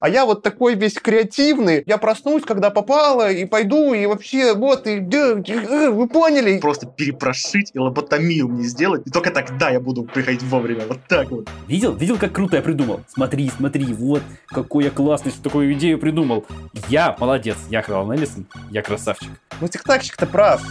[0.00, 4.86] А я вот такой весь креативный, я проснусь, когда попало, и пойду, и вообще, вот,
[4.86, 6.60] и, э, вы поняли?
[6.60, 11.28] Просто перепрошить и лоботомию мне сделать, и только тогда я буду приходить вовремя, вот так
[11.32, 11.48] вот.
[11.66, 11.96] Видел?
[11.96, 13.00] Видел, как круто я придумал?
[13.08, 16.46] Смотри, смотри, вот, какой я классный, что такую идею придумал.
[16.88, 19.30] Я молодец, я Храл Эллисон, я красавчик.
[19.60, 20.62] Ну, тиктакщик-то прав.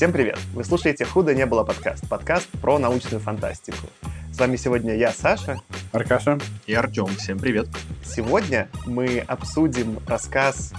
[0.00, 0.38] Всем привет!
[0.54, 2.08] Вы слушаете «Худо не было» подкаст.
[2.08, 3.86] Подкаст про научную фантастику.
[4.32, 5.60] С вами сегодня я, Саша.
[5.92, 6.38] Аркаша.
[6.66, 7.08] И Артем.
[7.08, 7.68] Всем привет.
[8.02, 10.72] Сегодня мы обсудим рассказ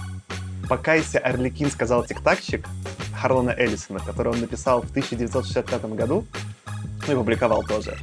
[0.68, 2.66] «Покайся, Орликин сказал тиктакщик»
[3.16, 6.26] Харлона Эллисона, который он написал в 1965 году,
[7.06, 7.96] ну и публиковал тоже.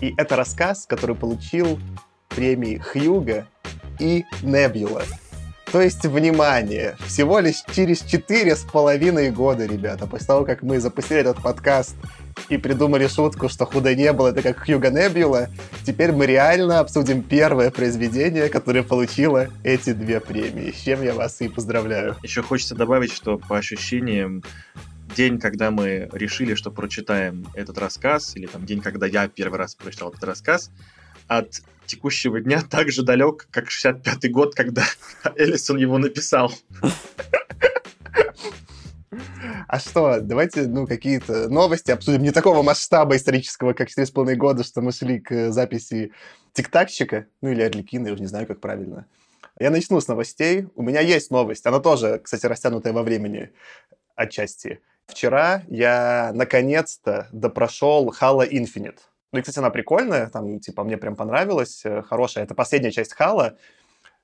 [0.00, 1.78] И это рассказ, который получил
[2.28, 3.46] премии Хьюга
[4.00, 5.04] и Небюла
[5.72, 10.80] то есть, внимание, всего лишь через четыре с половиной года, ребята, после того, как мы
[10.80, 11.94] запустили этот подкаст
[12.48, 15.48] и придумали шутку, что худо не было, это как Хьюга Небюла,
[15.86, 21.40] теперь мы реально обсудим первое произведение, которое получило эти две премии, с чем я вас
[21.40, 22.16] и поздравляю.
[22.24, 24.42] Еще хочется добавить, что по ощущениям
[25.16, 29.76] день, когда мы решили, что прочитаем этот рассказ, или там день, когда я первый раз
[29.76, 30.72] прочитал этот рассказ,
[31.30, 34.84] от текущего дня так же далек, как 65-й год, когда
[35.36, 36.52] Эллисон его написал.
[39.68, 42.22] А что, давайте, ну, какие-то новости обсудим.
[42.22, 46.10] Не такого масштаба исторического, как 4,5 года, что мы шли к записи
[46.52, 49.06] тиктакщика, ну, или Орликина, я уже не знаю, как правильно.
[49.60, 50.66] Я начну с новостей.
[50.74, 51.64] У меня есть новость.
[51.64, 53.50] Она тоже, кстати, растянутая во времени
[54.16, 54.80] отчасти.
[55.06, 58.98] Вчера я наконец-то допрошел Halo Infinite.
[59.32, 62.44] Ну и, кстати, она прикольная, там, типа, мне прям понравилась, э, хорошая.
[62.44, 63.56] Это последняя часть Halo.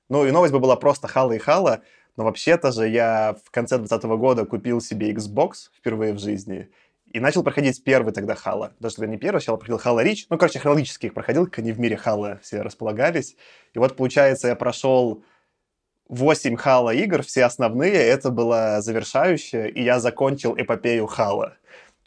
[0.09, 1.81] Ну и новость бы была просто Хала и Хала,
[2.17, 6.69] но вообще-то же я в конце 2020 года купил себе Xbox впервые в жизни
[7.13, 8.73] и начал проходить первый тогда Halo.
[8.79, 10.27] Даже тогда не первый, сначала проходил Halo Reach.
[10.29, 13.37] Ну, короче, хронологически их проходил, как они в мире Halo все располагались.
[13.73, 15.23] И вот, получается, я прошел
[16.09, 21.55] 8 Halo игр, все основные, это было завершающее, и я закончил эпопею Halo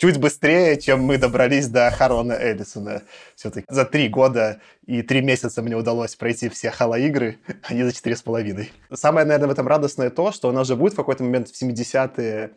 [0.00, 3.02] чуть быстрее, чем мы добрались до Харлана Эллисона.
[3.36, 7.92] Все-таки за три года и три месяца мне удалось пройти все Хала-игры, а не за
[7.92, 8.72] четыре с половиной.
[8.92, 11.62] Самое, наверное, в этом радостное то, что у нас же будет в какой-то момент в
[11.62, 12.52] 70-е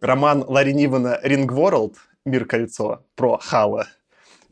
[0.00, 1.94] роман Ларри Нивана «Ring World.
[2.24, 3.86] Мир кольцо» про Хала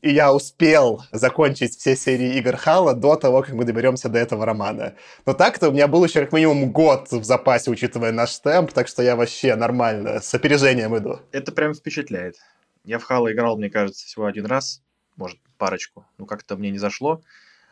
[0.06, 4.46] и я успел закончить все серии игр Хала до того, как мы доберемся до этого
[4.46, 4.94] романа.
[5.26, 8.86] Но так-то у меня был еще как минимум год в запасе, учитывая наш темп, так
[8.86, 11.18] что я вообще нормально, с опережением иду.
[11.32, 12.36] Это прям впечатляет.
[12.84, 14.80] Я в Хала играл, мне кажется, всего один раз,
[15.16, 16.06] может, парочку.
[16.18, 17.20] Ну, как-то мне не зашло.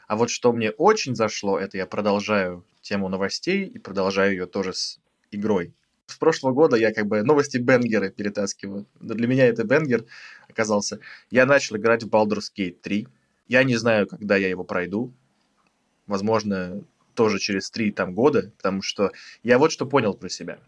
[0.09, 4.73] А вот что мне очень зашло, это я продолжаю тему новостей и продолжаю ее тоже
[4.73, 4.99] с
[5.31, 5.73] игрой.
[6.07, 8.87] С прошлого года я как бы новости Бенгеры перетаскиваю.
[9.01, 10.05] Но для меня это Бенгер
[10.49, 11.01] оказался.
[11.31, 13.09] Я начал играть в Baldur's Gate 3.
[13.49, 15.13] Я не знаю, когда я его пройду.
[16.07, 16.85] Возможно,
[17.15, 20.59] тоже через три там года, потому что я вот что понял про себя.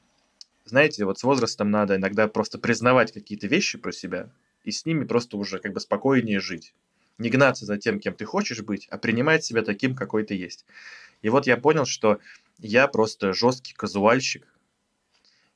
[0.65, 4.31] Знаете, вот с возрастом надо иногда просто признавать какие-то вещи про себя
[4.65, 6.75] и с ними просто уже как бы спокойнее жить.
[7.19, 10.67] Не гнаться за тем, кем ты хочешь быть, а принимать себя таким, какой ты есть.
[11.23, 12.19] И вот я понял, что
[12.59, 14.47] я просто жесткий казуальщик,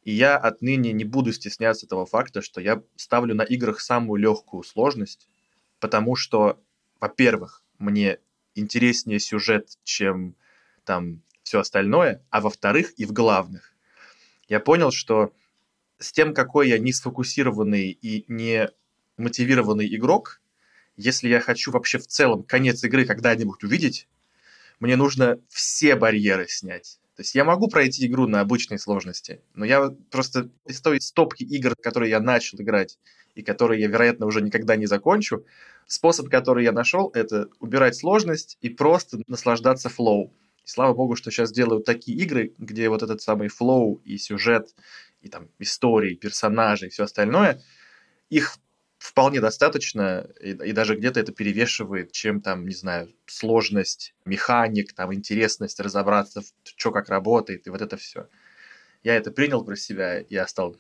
[0.03, 4.63] и я отныне не буду стесняться этого факта, что я ставлю на играх самую легкую
[4.63, 5.29] сложность,
[5.79, 6.63] потому что,
[7.01, 8.19] во-первых, мне
[8.55, 10.37] интереснее сюжет, чем
[10.85, 13.75] там все остальное, а во-вторых, и в главных.
[14.49, 15.33] Я понял, что
[15.99, 18.71] с тем, какой я не сфокусированный и не
[19.17, 20.41] мотивированный игрок,
[20.97, 24.09] если я хочу вообще в целом конец игры когда-нибудь увидеть,
[24.81, 27.00] мне нужно все барьеры снять.
[27.21, 31.43] То есть я могу пройти игру на обычной сложности, но я просто из той стопки
[31.43, 32.99] игр, которые я начал играть,
[33.35, 35.45] и которые я, вероятно, уже никогда не закончу,
[35.87, 40.33] способ, который я нашел, это убирать сложность и просто наслаждаться flow.
[40.65, 44.75] И слава богу, что сейчас делают такие игры, где вот этот самый flow и сюжет,
[45.21, 47.61] и там истории, персонажи и все остальное,
[48.31, 48.57] их
[49.01, 55.13] вполне достаточно, и, и даже где-то это перевешивает, чем там, не знаю, сложность, механик, там,
[55.15, 58.29] интересность разобраться, что как работает, и вот это все.
[59.03, 60.77] Я это принял про себя, и я стал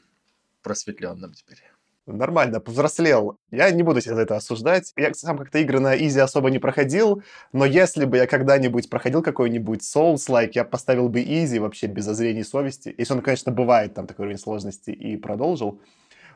[0.62, 1.62] просветленным теперь.
[2.06, 3.38] Нормально, повзрослел.
[3.50, 4.93] Я не буду себя за это осуждать.
[4.96, 7.22] Я сам как-то игры на изи особо не проходил,
[7.52, 12.44] но если бы я когда-нибудь проходил какой-нибудь Souls-like, я поставил бы изи вообще без озрений
[12.44, 12.94] совести.
[12.99, 15.81] Если он, конечно, бывает там такой уровень сложности и продолжил.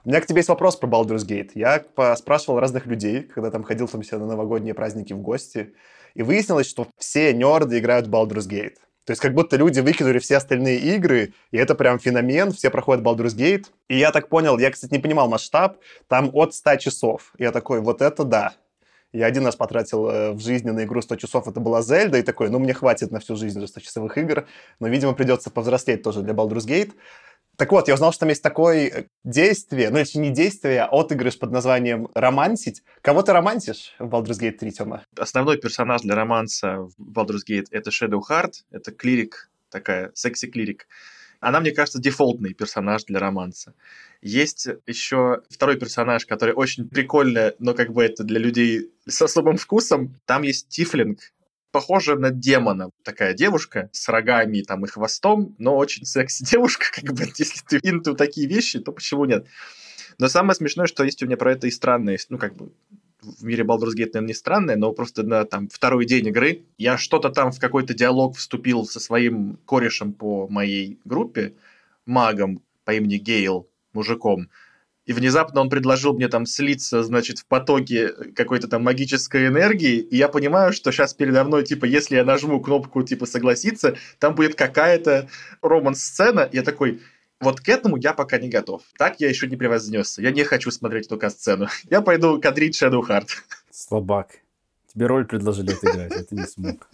[0.05, 1.53] У меня к тебе есть вопрос про Baldur's Gate.
[1.55, 1.83] Я
[2.17, 5.73] спрашивал разных людей, когда там ходил там себе на новогодние праздники в гости,
[6.15, 8.77] и выяснилось, что все нерды играют в Baldur's Gate.
[9.07, 13.03] То есть как будто люди выкинули все остальные игры, и это прям феномен, все проходят
[13.03, 13.65] Baldur's Gate.
[13.89, 17.33] И я так понял, я, кстати, не понимал масштаб, там от 100 часов.
[17.39, 18.53] Я такой, вот это да.
[19.15, 22.23] Я один раз потратил э, в жизни на игру 100 часов, это была Зельда, и
[22.23, 24.47] такой, ну, мне хватит на всю жизнь 100-часовых игр,
[24.81, 26.93] но, видимо, придется повзрослеть тоже для Baldur's Gate.
[27.57, 30.89] Так вот, я узнал, что там есть такое э, действие, ну, это не действие, а
[30.89, 32.83] отыгрыш под названием «романсить».
[33.01, 35.05] Кого ты романсишь в Baldur's Gate 3, Тёма?
[35.17, 40.87] Основной персонаж для романса в Baldur's Gate— это Shadow Heart, это клирик, такая секси-клирик.
[41.41, 43.75] Она, мне кажется, дефолтный персонаж для романса.
[44.23, 49.59] Есть еще второй персонаж, который очень прикольный, но как бы это для людей с особым
[49.59, 50.19] вкусом.
[50.25, 51.19] Там есть Тифлинг,
[51.75, 52.91] похожа на демона.
[53.03, 57.81] Такая девушка с рогами там и хвостом, но очень секси девушка, как бы, если ты
[57.83, 59.49] инту такие вещи, то почему нет?
[60.21, 62.71] Но самое смешное, что есть у меня про это и странное, ну, как бы,
[63.21, 66.97] в мире Baldur's Gate, наверное, не странное, но просто на там второй день игры я
[66.97, 71.55] что-то там в какой-то диалог вступил со своим корешем по моей группе,
[72.07, 74.49] магом по имени Гейл, мужиком,
[75.07, 80.17] и внезапно он предложил мне там слиться, значит, в потоке какой-то там магической энергии, и
[80.17, 84.55] я понимаю, что сейчас передо мной, типа, если я нажму кнопку, типа, согласиться, там будет
[84.55, 85.29] какая-то
[85.63, 87.01] роман-сцена, я такой,
[87.41, 88.83] вот к этому я пока не готов.
[88.97, 90.23] Так я еще не превознесся.
[90.23, 91.69] Я не хочу смотреть только сцену.
[91.91, 93.29] Я пойду кадрить Shadow Heart.
[93.71, 94.39] Слабак.
[94.93, 96.89] Тебе роль предложили отыграть, а ты не смог.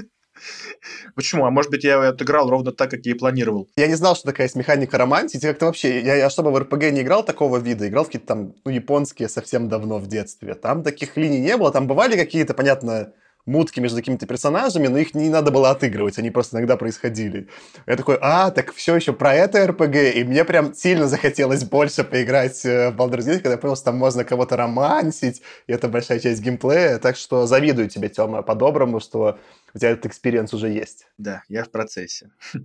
[1.14, 1.46] Почему?
[1.46, 3.68] А может быть, я отыграл ровно так, как я и планировал.
[3.76, 5.46] Я не знал, что такая есть механика романтики.
[5.46, 7.88] Как-то вообще, я особо в РПГ не играл такого вида.
[7.88, 10.54] Играл в какие-то там, ну, японские совсем давно в детстве.
[10.54, 11.70] Там таких линий не было.
[11.72, 13.12] Там бывали какие-то, понятно,
[13.46, 17.48] мутки между какими-то персонажами, но их не надо было отыгрывать, они просто иногда происходили.
[17.86, 22.04] Я такой, а, так все еще про это РПГ, и мне прям сильно захотелось больше
[22.04, 25.88] поиграть э, в Baldur's Gate, когда я понял, что там можно кого-то романсить, и это
[25.88, 29.38] большая часть геймплея, так что завидую тебе, Тёма, по-доброму, что
[29.74, 31.06] у тебя этот experience уже есть.
[31.18, 32.30] Да, я в процессе.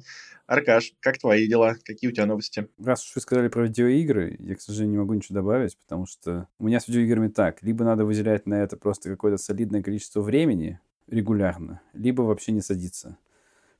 [0.47, 1.75] Аркаш, как твои дела?
[1.83, 2.67] Какие у тебя новости?
[2.77, 6.47] Раз уж вы сказали про видеоигры, я, к сожалению, не могу ничего добавить, потому что
[6.59, 7.61] у меня с видеоиграми так.
[7.63, 13.17] Либо надо выделять на это просто какое-то солидное количество времени регулярно, либо вообще не садиться.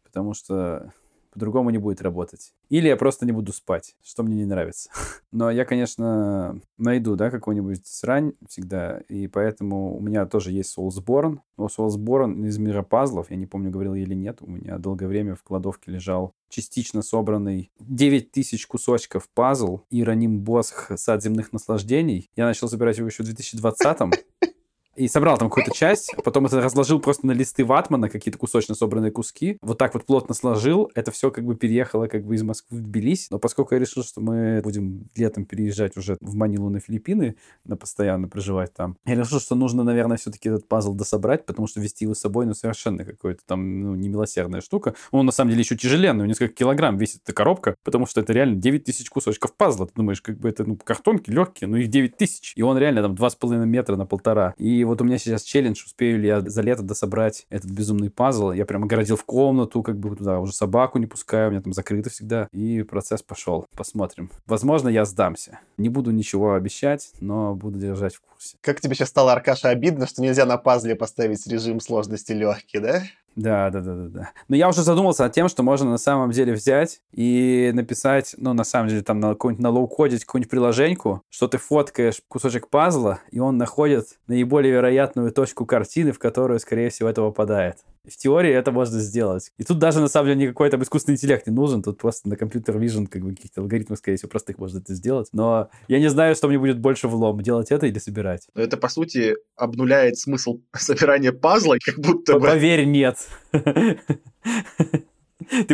[0.04, 0.94] Потому что
[1.36, 2.54] по-другому не будет работать.
[2.70, 4.90] Или я просто не буду спать, что мне не нравится.
[5.32, 11.40] Но я, конечно, найду, да, какую-нибудь срань всегда, и поэтому у меня тоже есть Soulsborne.
[11.58, 15.36] Но Soulsborne из мира пазлов, я не помню, говорил или нет, у меня долгое время
[15.36, 22.30] в кладовке лежал частично собранный 9000 кусочков пазл Иероним Босх Сад земных наслаждений.
[22.38, 23.98] Я начал собирать его еще в 2020
[24.96, 29.12] и собрал там какую-то часть, потом это разложил просто на листы ватмана, какие-то кусочно собранные
[29.12, 29.58] куски.
[29.62, 30.92] Вот так вот плотно сложил.
[30.96, 33.28] Это все как бы переехало как бы из Москвы в Тбилиси.
[33.32, 37.78] Но поскольку я решил, что мы будем летом переезжать уже в Манилу на Филиппины, на
[37.78, 42.06] постоянно проживать там, я решил, что нужно, наверное, все-таки этот пазл дособрать, потому что вести
[42.06, 44.96] его с собой, ну, совершенно какой-то там, ну, немилосердная штука.
[45.12, 48.56] Он, на самом деле, еще тяжеленный, несколько килограмм весит эта коробка, потому что это реально
[48.56, 49.88] 9 тысяч кусочков пазла.
[49.88, 52.54] Ты думаешь, как бы это, ну, картонки легкие, но их 9 тысяч.
[52.56, 54.54] И он реально там 2,5 метра на полтора.
[54.58, 58.52] И вот у меня сейчас челлендж, успею ли я за лето дособрать этот безумный пазл.
[58.52, 61.74] Я прям огородил в комнату, как бы туда уже собаку не пускаю, у меня там
[61.74, 62.48] закрыто всегда.
[62.52, 63.68] И процесс пошел.
[63.76, 64.30] Посмотрим.
[64.46, 65.60] Возможно, я сдамся.
[65.78, 68.58] Не буду ничего обещать, но буду держать в курсе.
[68.62, 73.04] Как тебе сейчас стало, Аркаша, обидно, что нельзя на пазле поставить режим сложности легкий, да?
[73.36, 74.32] Да, да, да, да, да.
[74.48, 78.54] Но я уже задумался над тем, что можно на самом деле взять и написать, ну,
[78.54, 83.20] на самом деле, там, на какой-нибудь, на лоу-кодить какую-нибудь приложеньку, что ты фоткаешь кусочек пазла,
[83.32, 87.80] и он находит наиболее вероятную точку картины, в которую, скорее всего, это попадает.
[88.08, 89.52] В теории это можно сделать.
[89.58, 91.82] И тут даже, на самом деле, никакой там искусственный интеллект не нужен.
[91.82, 95.30] Тут просто на компьютер vision, как бы, каких-то алгоритмов, скорее всего, простых можно это сделать.
[95.34, 98.48] Но я не знаю, что мне будет больше влом, делать это или собирать.
[98.54, 102.48] Но это, по сути, обнуляет смысл собирания пазла, как будто бы...
[102.48, 103.18] Поверь, нет.
[103.52, 103.98] Ты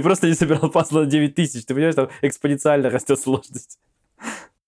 [0.02, 1.66] просто не собирал пазл на 9 тысяч.
[1.66, 3.80] Ты понимаешь, там экспоненциально растет сложность.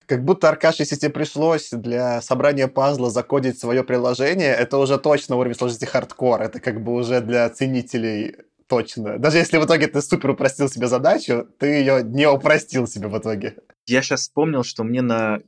[0.06, 5.36] Как будто, Аркаш, если тебе пришлось для собрания пазла закодить свое приложение, это уже точно
[5.36, 6.42] уровень сложности хардкор.
[6.42, 9.18] Это как бы уже для ценителей точно.
[9.18, 13.18] Даже если в итоге ты супер упростил себе задачу, ты ее не упростил себе в
[13.18, 13.56] итоге.
[13.86, 15.40] Я сейчас вспомнил, что мне на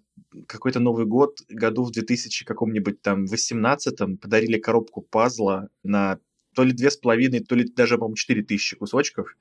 [0.46, 6.18] какой-то Новый год, году в 2000 каком-нибудь там 18 подарили коробку пазла на
[6.54, 9.36] то ли две с половиной, то ли даже, по-моему, четыре тысячи кусочков.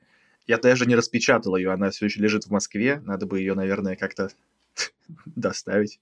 [0.48, 3.02] Я даже не распечатал ее, она все еще лежит в Москве.
[3.06, 4.30] Надо бы ее, наверное, как-то
[5.26, 6.00] доставить.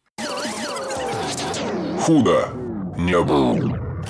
[2.01, 2.49] Худо
[2.97, 4.03] не было.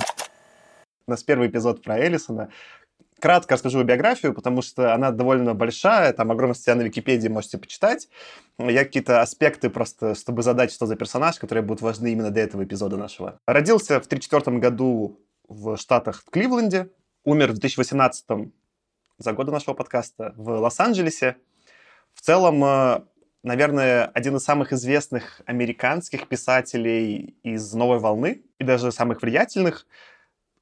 [1.06, 2.50] У нас первый эпизод про Эллисона.
[3.20, 8.08] Кратко расскажу биографию, потому что она довольно большая, там огромная статья на Википедии, можете почитать.
[8.58, 12.64] Я какие-то аспекты просто, чтобы задать, что за персонаж, которые будут важны именно для этого
[12.64, 13.38] эпизода нашего.
[13.46, 16.90] Родился в 1934 году в Штатах, в Кливленде.
[17.24, 18.52] Умер в 2018
[19.18, 21.36] за годы нашего подкаста в Лос-Анджелесе.
[22.14, 23.04] В целом, э,
[23.44, 29.86] наверное, один из самых известных американских писателей из «Новой волны» и даже самых влиятельных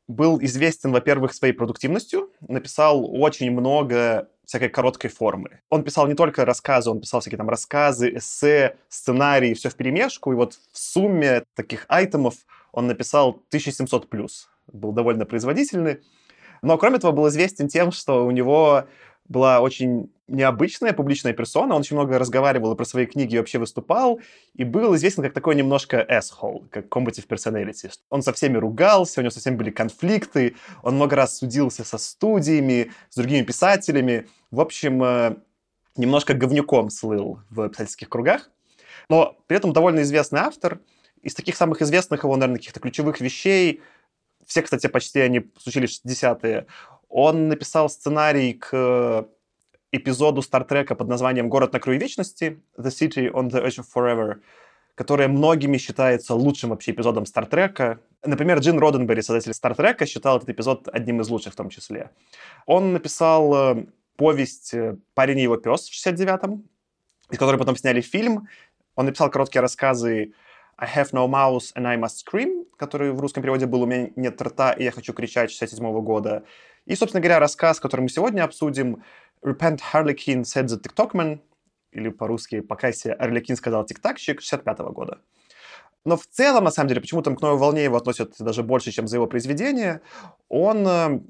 [0.09, 5.61] был известен, во-первых, своей продуктивностью, написал очень много всякой короткой формы.
[5.71, 10.33] Он писал не только рассказы, он писал всякие там рассказы, эссе, сценарии, все в перемешку,
[10.33, 12.35] и вот в сумме таких айтемов
[12.73, 14.51] он написал 1700 плюс.
[14.73, 16.01] Был довольно производительный.
[16.63, 18.87] Но, кроме того, был известен тем, что у него
[19.29, 23.59] была очень необычная публичная персона, он очень много разговаривал и про свои книги и вообще
[23.59, 24.21] выступал,
[24.55, 27.91] и был известен как такой немножко asshole, как combative personality.
[28.09, 32.93] Он со всеми ругался, у него совсем были конфликты, он много раз судился со студиями,
[33.11, 34.27] с другими писателями.
[34.51, 35.37] В общем, э,
[35.97, 38.51] немножко говнюком слыл в писательских кругах,
[39.09, 40.81] но при этом довольно известный автор.
[41.23, 43.81] Из таких самых известных его, наверное, каких-то ключевых вещей,
[44.45, 46.67] все, кстати, почти они случились в 60-е,
[47.13, 49.29] он написал сценарий к
[49.93, 54.41] эпизоду Стартрека под названием «Город на краю вечности» The City on the Edge of Forever,
[54.95, 58.01] который многими считается лучшим вообще эпизодом Стартрека.
[58.25, 62.11] Например, Джин Роденберри, создатель Стартрека, считал этот эпизод одним из лучших в том числе.
[62.65, 66.65] Он написал э, повесть э, «Парень и его пес» в 69-м,
[67.31, 68.49] из которой потом сняли фильм.
[68.95, 70.33] Он написал короткие рассказы
[70.79, 74.09] I have no mouse and I must scream, который в русском переводе был «У меня
[74.17, 76.45] нет рта, и я хочу кричать» 67 -го года.
[76.87, 79.03] И, собственно говоря, рассказ, который мы сегодня обсудим,
[79.45, 81.41] Repent Harlequin said the TikTokman,
[81.93, 85.21] или по-русски «Покайся, Арлекин сказал тиктакщик» 65 -го года.
[86.05, 89.07] Но в целом, на самом деле, почему-то к «Новой волне» его относят даже больше, чем
[89.07, 90.01] за его произведение.
[90.49, 91.21] Он э,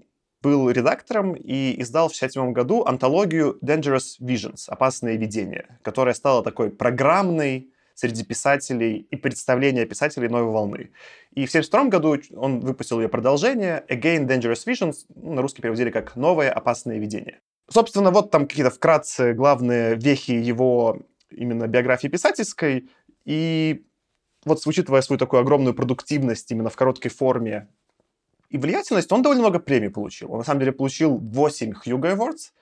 [0.41, 6.71] был редактором и издал в 1967 году антологию Dangerous Visions, «Опасные видения», которая стала такой
[6.71, 10.91] программной среди писателей и представления писателей новой волны.
[11.33, 15.91] И в 1972 году он выпустил ее продолжение Again Dangerous Visions, ну, на русский переводили
[15.91, 17.41] как «Новое опасное видение».
[17.69, 20.99] Собственно, вот там какие-то вкратце главные вехи его
[21.31, 22.91] именно биографии писательской.
[23.25, 23.85] И
[24.45, 27.69] вот учитывая свою такую огромную продуктивность именно в короткой форме
[28.51, 30.33] и влиятельность, он довольно много премий получил.
[30.33, 32.53] Он на самом деле получил 8 Hugo Awards,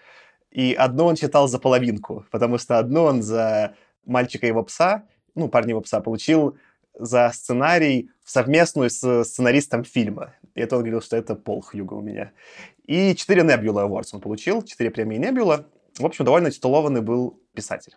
[0.51, 5.05] и одну он читал за половинку, потому что одну он за «Мальчика и его пса»,
[5.35, 6.57] ну, «Парня и его пса», получил
[6.95, 10.35] за сценарий совместную с сценаристом фильма.
[10.55, 12.33] И это он говорил, что это пол Хьюга у меня.
[12.85, 15.67] И 4 Nebula Awards он получил, 4 премии Nebula.
[15.99, 17.97] В общем, довольно титулованный был писатель.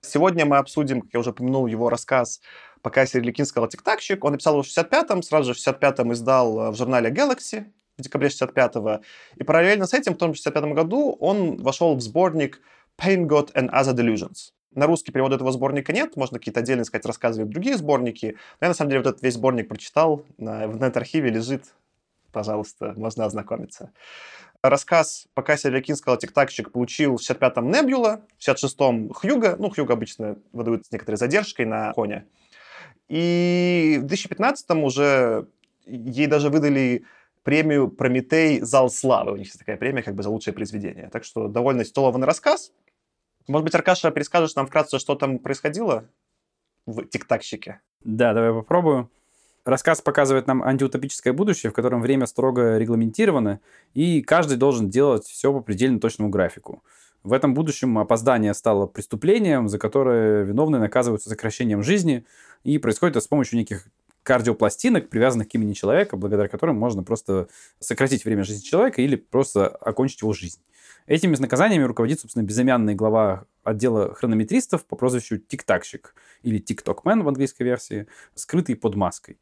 [0.00, 2.40] Сегодня мы обсудим, как я уже упомянул, его рассказ
[2.82, 4.24] «Пока Сирликин сказал тиктакщик».
[4.24, 7.64] Он написал его в 65-м, сразу же в 65-м издал в журнале Galaxy
[7.98, 9.00] в декабре 65-го.
[9.36, 12.60] И параллельно с этим, в том же 65-м году, он вошел в сборник
[12.96, 14.52] Pain, God and Other Delusions.
[14.78, 18.36] На русский перевода этого сборника нет, можно какие-то отдельные искать рассказы другие сборники.
[18.60, 21.64] Но я, на самом деле, вот этот весь сборник прочитал, в интернет-архиве лежит,
[22.30, 23.90] пожалуйста, можно ознакомиться.
[24.62, 29.56] Рассказ «Пока Селякин сказал тиктакщик» получил в 65-м Небюла, в 66-м Хьюга.
[29.58, 32.26] Ну, Хьюга обычно выдают с некоторой задержкой на коне.
[33.08, 35.48] И в 2015-м уже
[35.86, 37.04] ей даже выдали
[37.42, 38.60] премию «Прометей.
[38.60, 39.32] Зал славы».
[39.32, 41.08] У них есть такая премия как бы за лучшее произведение.
[41.12, 42.70] Так что довольно титулованный рассказ.
[43.48, 46.04] Может быть, Аркаша, перескажешь нам вкратце, что там происходило
[46.86, 47.80] в тиктакщике?
[48.04, 49.10] Да, давай попробую.
[49.64, 53.60] Рассказ показывает нам антиутопическое будущее, в котором время строго регламентировано,
[53.94, 56.82] и каждый должен делать все по предельно точному графику.
[57.22, 62.24] В этом будущем опоздание стало преступлением, за которое виновные наказываются сокращением жизни,
[62.64, 63.88] и происходит это с помощью неких
[64.22, 67.48] кардиопластинок, привязанных к имени человека, благодаря которым можно просто
[67.80, 70.60] сократить время жизни человека или просто окончить его жизнь.
[71.08, 77.62] Этими наказаниями руководит, собственно, безымянный глава отдела хронометристов по прозвищу Тиктакщик или Тиктокмен в английской
[77.62, 79.38] версии, скрытый под маской.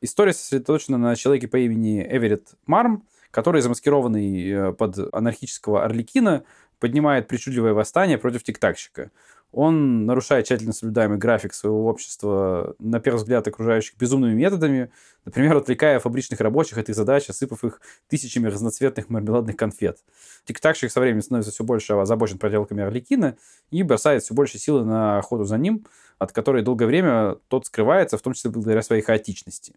[0.00, 6.44] История сосредоточена на человеке по имени Эверетт Марм, который, замаскированный э, под анархического Орликина,
[6.78, 9.10] поднимает причудливое восстание против тиктакщика.
[9.52, 14.92] Он нарушает тщательно соблюдаемый график своего общества, на первый взгляд, окружающих безумными методами,
[15.24, 19.98] например, отвлекая фабричных рабочих от их задач, осыпав их тысячами разноцветных мармеладных конфет.
[20.44, 23.36] Тиктакщик со временем становится все больше озабочен проделками Орликина
[23.72, 25.84] и бросает все больше силы на охоту за ним,
[26.18, 29.74] от которой долгое время тот скрывается, в том числе благодаря своей хаотичности.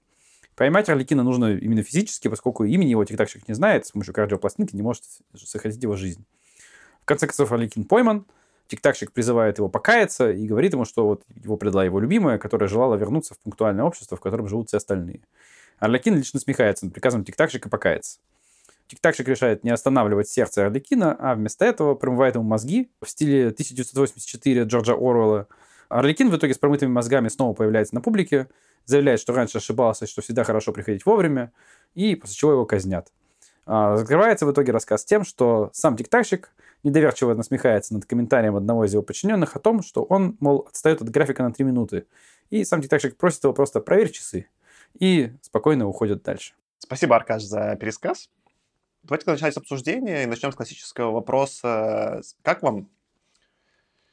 [0.55, 4.83] Поймать Орликина нужно именно физически, поскольку имени его тиктакщик не знает, с помощью кардиопластинки не
[4.83, 5.03] может
[5.35, 6.23] сохранить его жизнь.
[7.01, 8.27] В конце концов, Орликин пойман–
[8.67, 12.95] Тиктакщик призывает его покаяться и говорит ему, что вот его предала его любимая, которая желала
[12.95, 15.21] вернуться в пунктуальное общество, в котором живут все остальные.
[15.79, 18.19] Арлекин лично смехается над приказом Тиктакщика покаяться.
[18.87, 24.63] Тиктакщик решает не останавливать сердце Арлекина, а вместо этого промывает ему мозги в стиле 1984
[24.63, 25.47] Джорджа Оруэлла.
[25.89, 28.47] Арлекин в итоге с промытыми мозгами снова появляется на публике,
[28.85, 31.51] заявляет, что раньше ошибался, что всегда хорошо приходить вовремя,
[31.95, 33.11] и после чего его казнят.
[33.65, 36.51] А, закрывается в итоге рассказ тем, что сам диктарщик
[36.83, 41.09] недоверчиво насмехается над комментарием одного из его подчиненных о том, что он, мол, отстает от
[41.09, 42.05] графика на 3 минуты.
[42.49, 44.47] И сам диктарщик просит его просто проверь часы
[44.99, 46.53] и спокойно уходит дальше.
[46.77, 48.29] Спасибо, Аркаш, за пересказ.
[49.03, 52.21] Давайте начать обсуждение и начнем с классического вопроса.
[52.41, 52.89] Как вам?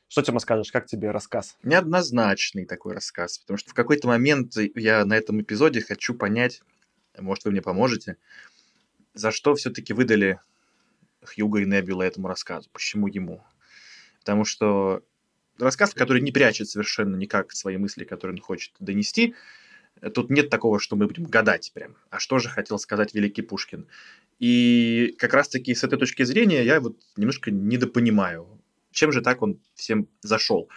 [0.08, 0.72] Что, Тёма, скажешь?
[0.72, 1.56] Как тебе рассказ?
[1.62, 6.62] Неоднозначный такой рассказ, потому что в какой-то момент я на этом эпизоде хочу понять,
[7.18, 8.16] может, вы мне поможете,
[9.14, 10.40] за что все-таки выдали
[11.24, 12.68] Хьюга и Небюла этому рассказу?
[12.72, 13.44] Почему ему?
[14.20, 15.02] Потому что
[15.58, 19.34] рассказ, который не прячет совершенно никак свои мысли, которые он хочет донести,
[20.14, 21.96] Тут нет такого, что мы будем гадать прям.
[22.08, 23.86] А что же хотел сказать великий Пушкин?
[24.38, 28.62] И как раз-таки с этой точки зрения я вот немножко недопонимаю,
[28.92, 30.70] чем же так он всем зашел.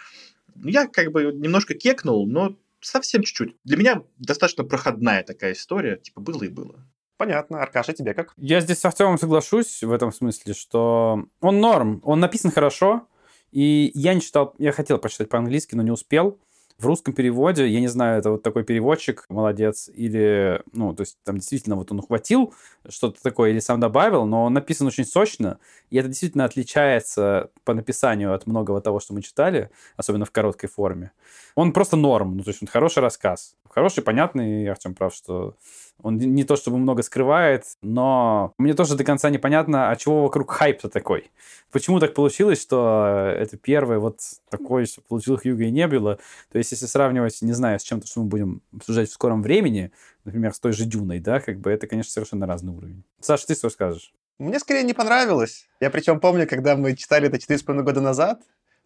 [0.54, 3.56] Ну, я как бы немножко кекнул, но совсем чуть-чуть.
[3.64, 6.86] Для меня достаточно проходная такая история, типа было и было.
[7.16, 7.62] Понятно.
[7.62, 8.32] Аркаша, тебе как?
[8.36, 13.06] Я здесь с Артемом соглашусь в этом смысле, что он норм, он написан хорошо,
[13.52, 16.38] и я не читал, я хотел прочитать по-английски, но не успел.
[16.76, 21.18] В русском переводе, я не знаю, это вот такой переводчик, молодец, или, ну, то есть
[21.22, 22.52] там действительно вот он ухватил
[22.88, 27.74] что-то такое или сам добавил, но он написан очень сочно, и это действительно отличается по
[27.74, 31.12] написанию от многого того, что мы читали, особенно в короткой форме.
[31.54, 33.54] Он просто норм, ну, то есть он хороший рассказ.
[33.74, 35.56] Хороший, понятный, Артем прав, что
[36.00, 40.52] он не то чтобы много скрывает, но мне тоже до конца непонятно, а чего вокруг
[40.52, 41.32] хайп-то такой.
[41.72, 46.20] Почему так получилось, что это первое вот такое, что получил Хьюго и Небюла.
[46.52, 49.90] То есть, если сравнивать, не знаю, с чем-то, что мы будем обсуждать в скором времени,
[50.24, 53.02] например, с той же Дюной, да, как бы это, конечно, совершенно разный уровень.
[53.20, 54.14] Саша, ты что скажешь?
[54.38, 55.68] Мне скорее не понравилось.
[55.80, 58.40] Я причем помню, когда мы читали это 4,5 года назад,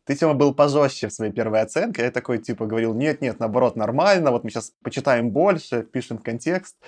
[0.08, 2.00] ты, Тёма, был пожестче в своей первой оценке.
[2.00, 6.78] Я такой, типа, говорил, нет-нет, наоборот, нормально, вот мы сейчас почитаем больше, пишем контекст.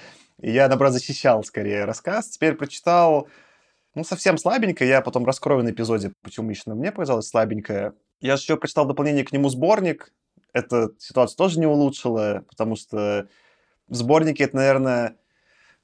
[0.41, 2.31] И я, наоборот, защищал скорее рассказ.
[2.31, 3.29] Теперь прочитал,
[3.95, 4.87] ну, совсем слабенько.
[4.87, 7.93] Я потом раскрою на эпизоде, почему лично мне показалось слабенькое.
[8.23, 10.15] Я еще прочитал дополнение к нему сборник.
[10.55, 13.29] Эта ситуация тоже не улучшила, потому что
[13.87, 15.17] в сборнике это, наверное,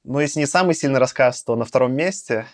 [0.05, 2.47] ну, если не самый сильный рассказ, то на втором месте.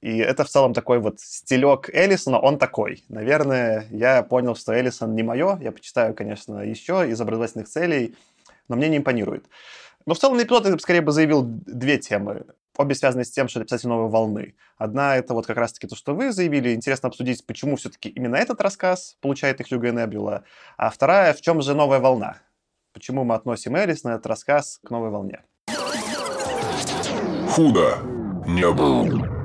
[0.00, 3.04] И это в целом такой вот стилек Эллисона, он такой.
[3.08, 5.58] Наверное, я понял, что Эллисон не мое.
[5.60, 8.14] Я почитаю, конечно, еще из образовательных целей,
[8.68, 9.46] но мне не импонирует.
[10.06, 12.46] Но в целом на эпизод я бы скорее бы заявил две темы.
[12.76, 14.54] Обе связаны с тем, что это писатель новой волны.
[14.76, 16.74] Одна— это вот как раз-таки то, что вы заявили.
[16.74, 20.44] Интересно обсудить, почему все-таки именно этот рассказ получает их и Небюла.
[20.76, 22.38] А вторая— в чем же новая волна?
[22.92, 25.42] Почему мы относим Эллисона, этот рассказ, к новой волне?
[27.50, 27.98] Худо
[28.46, 29.37] не было.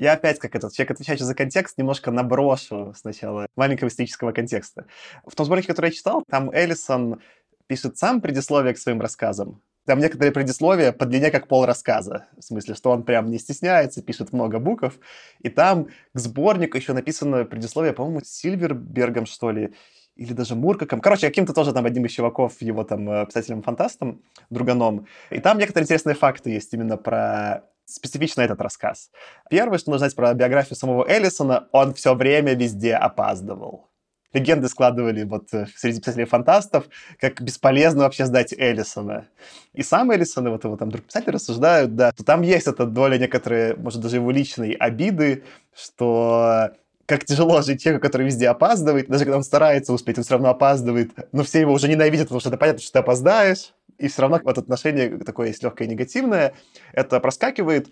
[0.00, 4.86] Я опять, как этот человек, отвечающий за контекст, немножко наброшу сначала маленького исторического контекста.
[5.26, 7.20] В том сборнике, который я читал, там Эллисон
[7.66, 9.60] пишет сам предисловие к своим рассказам.
[9.84, 12.24] Там некоторые предисловия по длине как пол рассказа.
[12.38, 14.98] В смысле, что он прям не стесняется, пишет много букв.
[15.40, 19.74] И там к сборнику еще написано предисловие, по-моему, Сильвербергом, что ли,
[20.16, 21.02] или даже Муркаком.
[21.02, 25.06] Короче, каким-то тоже там одним из чуваков, его там э, писателем-фантастом, друганом.
[25.28, 29.10] И там некоторые интересные факты есть именно про специфично этот рассказ.
[29.48, 33.90] Первое, что нужно знать про биографию самого Эллисона, он все время везде опаздывал.
[34.32, 36.84] Легенды складывали вот э, среди писателей-фантастов,
[37.18, 39.26] как бесполезно вообще сдать Эллисона.
[39.72, 42.86] И сам Эллисон, и вот его там друг писатель рассуждают, да, то там есть эта
[42.86, 45.42] доля некоторые, может, даже его личной обиды,
[45.74, 46.70] что
[47.10, 49.08] как тяжело жить человеку, который везде опаздывает.
[49.08, 51.10] Даже когда он старается успеть, он все равно опаздывает.
[51.32, 54.40] Но все его уже ненавидят, потому что это понятно, что ты опоздаешь и все равно
[54.42, 56.54] вот отношение такое есть легкое негативное,
[56.92, 57.90] это проскакивает.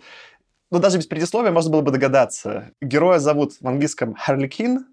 [0.71, 2.71] Но даже без предисловия можно было бы догадаться.
[2.81, 4.87] Героя зовут в английском Харликин,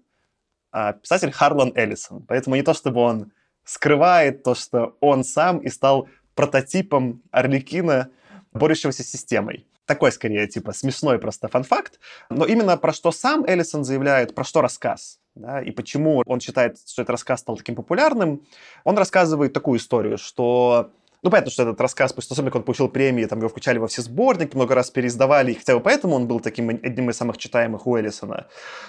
[0.71, 2.23] а писатель Харлан Эллисон.
[2.27, 3.31] Поэтому не то, чтобы он
[3.63, 8.09] скрывает то, что он сам и стал прототипом Орликина,
[8.51, 9.65] борющегося с системой.
[9.87, 11.99] Такой, скорее, типа, смешной просто фан-факт.
[12.29, 16.77] Но именно про что сам Эллисон заявляет, про что рассказ, да, и почему он считает,
[16.85, 18.41] что этот рассказ стал таким популярным,
[18.83, 20.91] он рассказывает такую историю, что
[21.23, 23.87] ну, понятно, что этот рассказ, после того, как он получил премии, там его включали во
[23.87, 27.37] все сборники, много раз переиздавали, и хотя бы поэтому он был таким одним из самых
[27.37, 28.47] читаемых у Эллисона.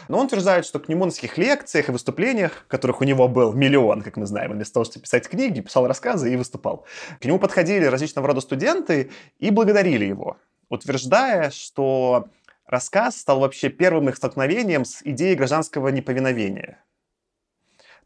[0.09, 3.55] Но он утверждает, что к нему на таких лекциях и выступлениях, которых у него был
[3.55, 6.85] миллион, как мы знаем, вместо того, чтобы писать книги, писал рассказы и выступал.
[7.21, 10.37] К нему подходили различного рода студенты и благодарили его,
[10.69, 12.29] утверждая, что
[12.67, 16.85] рассказ стал вообще первым их столкновением с идеей гражданского неповиновения.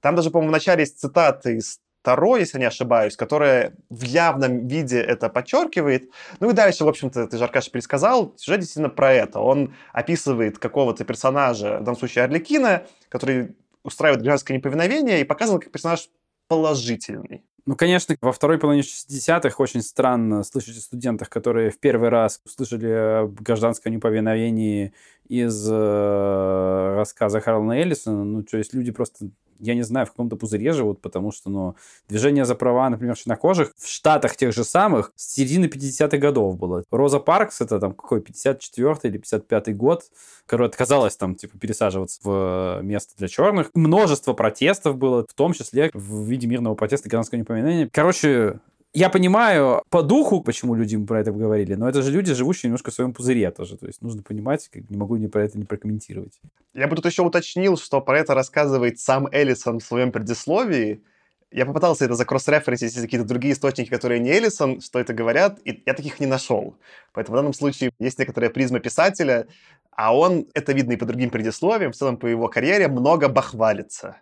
[0.00, 4.66] Там даже, по-моему, в начале есть цитаты из Таро, если не ошибаюсь, которая в явном
[4.66, 6.10] виде это подчеркивает.
[6.40, 9.38] Ну и дальше, в общем-то, ты же, Аркаша, пересказал, сюжет действительно про это.
[9.38, 15.70] Он описывает какого-то персонажа, в данном случае Орликина, который устраивает гражданское неповиновение и показан как
[15.70, 16.08] персонаж
[16.48, 17.44] положительный.
[17.64, 22.40] Ну, конечно, во второй половине 60-х очень странно слышать о студентах, которые в первый раз
[22.44, 24.92] услышали о гражданском неповиновении
[25.28, 28.24] из э, рассказа Харлана Эллисона.
[28.24, 29.28] Ну, то есть люди просто
[29.62, 31.76] я не знаю, в каком-то пузыре живут, потому что, ну,
[32.08, 36.82] движение за права, например, чернокожих в Штатах тех же самых с середины 50-х годов было.
[36.90, 40.04] Роза Паркс, это там какой, 54-й или 55-й год,
[40.46, 43.70] которая отказалась там, типа, пересаживаться в место для черных.
[43.74, 47.88] Множество протестов было, в том числе в виде мирного протеста гражданского непоминания.
[47.92, 48.60] Короче,
[48.94, 52.90] я понимаю по духу, почему люди про это говорили, но это же люди, живущие немножко
[52.90, 53.76] в своем пузыре тоже.
[53.76, 56.34] То есть нужно понимать, как не могу не про это не прокомментировать.
[56.74, 61.02] Я бы тут еще уточнил, что про это рассказывает сам Эллисон в своем предисловии.
[61.50, 65.94] Я попытался это закросс-референсить какие-то другие источники, которые не Эллисон, что это говорят, и я
[65.94, 66.76] таких не нашел.
[67.12, 69.46] Поэтому в данном случае есть некоторая призма писателя,
[69.90, 74.16] а он, это видно и по другим предисловиям, в целом по его карьере, много бахвалится.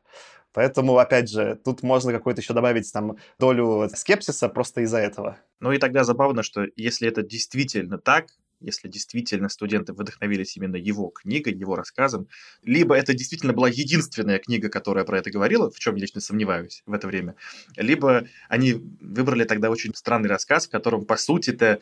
[0.52, 5.38] Поэтому, опять же, тут можно какой-то еще добавить там долю скепсиса просто из-за этого.
[5.60, 8.26] Ну и тогда забавно, что если это действительно так,
[8.60, 12.28] если действительно студенты вдохновились именно его книгой, его рассказом,
[12.62, 16.82] либо это действительно была единственная книга, которая про это говорила, в чем я лично сомневаюсь
[16.86, 17.36] в это время,
[17.76, 21.80] либо они выбрали тогда очень странный рассказ, в котором, по сути-то,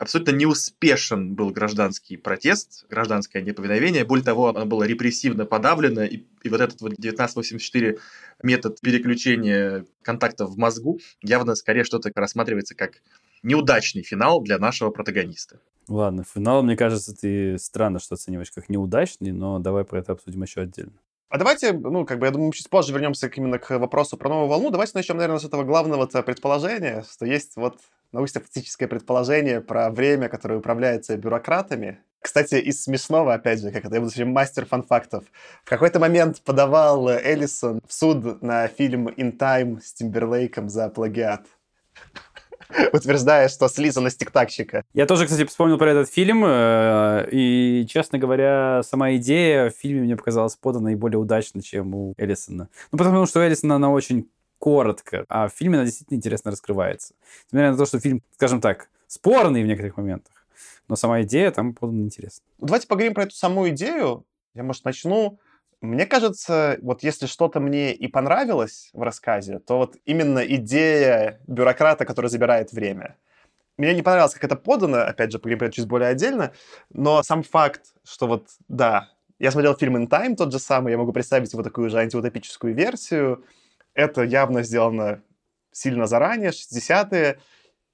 [0.00, 4.06] абсолютно неуспешен был гражданский протест, гражданское неповиновение.
[4.06, 7.98] Более того, оно было репрессивно подавлено, и, и вот этот вот 1984
[8.42, 13.02] метод переключения контактов в мозгу явно скорее что-то рассматривается как
[13.42, 15.60] неудачный финал для нашего протагониста.
[15.86, 20.42] Ладно, финал, мне кажется, ты странно, что оцениваешь как неудачный, но давай про это обсудим
[20.42, 20.94] еще отдельно.
[21.30, 24.28] А давайте, ну, как бы, я думаю, мы чуть позже вернемся именно к вопросу про
[24.28, 24.70] новую волну.
[24.70, 27.78] Давайте начнем, наверное, с этого главного предположения, что есть вот
[28.10, 32.00] научно-фактическое предположение про время, которое управляется бюрократами.
[32.20, 35.24] Кстати, из смешного, опять же, как это, я буду сегодня мастер фан-фактов.
[35.64, 41.46] В какой-то момент подавал Эллисон в суд на фильм «In Time» с Тимберлейком за плагиат
[42.92, 44.84] утверждая, что слизано с тиктакщика.
[44.94, 50.02] Я тоже, кстати, вспомнил про этот фильм, э, и, честно говоря, сама идея в фильме
[50.02, 52.68] мне показалась подана наиболее удачно, чем у Эллисона.
[52.92, 54.28] Ну, потому что у Эллисона она очень
[54.58, 57.14] коротко, а в фильме она действительно интересно раскрывается.
[57.46, 60.46] Несмотря на то, что фильм, скажем так, спорный в некоторых моментах,
[60.86, 62.44] но сама идея там подана интересно.
[62.58, 64.24] Давайте поговорим про эту саму идею.
[64.54, 65.38] Я, может, начну.
[65.80, 72.04] Мне кажется, вот если что-то мне и понравилось в рассказе, то вот именно идея бюрократа,
[72.04, 73.16] который забирает время.
[73.78, 76.52] Мне не понравилось, как это подано, опять же, поговорим про чуть более отдельно,
[76.90, 80.98] но сам факт, что вот, да, я смотрел фильм «In Time» тот же самый, я
[80.98, 83.42] могу представить его такую же антиутопическую версию,
[83.94, 85.22] это явно сделано
[85.72, 87.40] сильно заранее, 60-е.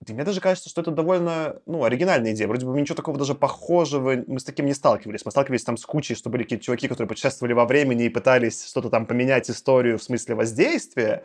[0.09, 2.49] И мне даже кажется, что это довольно, ну, оригинальная идея.
[2.49, 5.25] Вроде бы ничего такого даже похожего мы с таким не сталкивались.
[5.25, 8.67] Мы сталкивались там с кучей, что были какие-то чуваки, которые путешествовали во времени и пытались
[8.67, 11.25] что-то там поменять историю в смысле воздействия.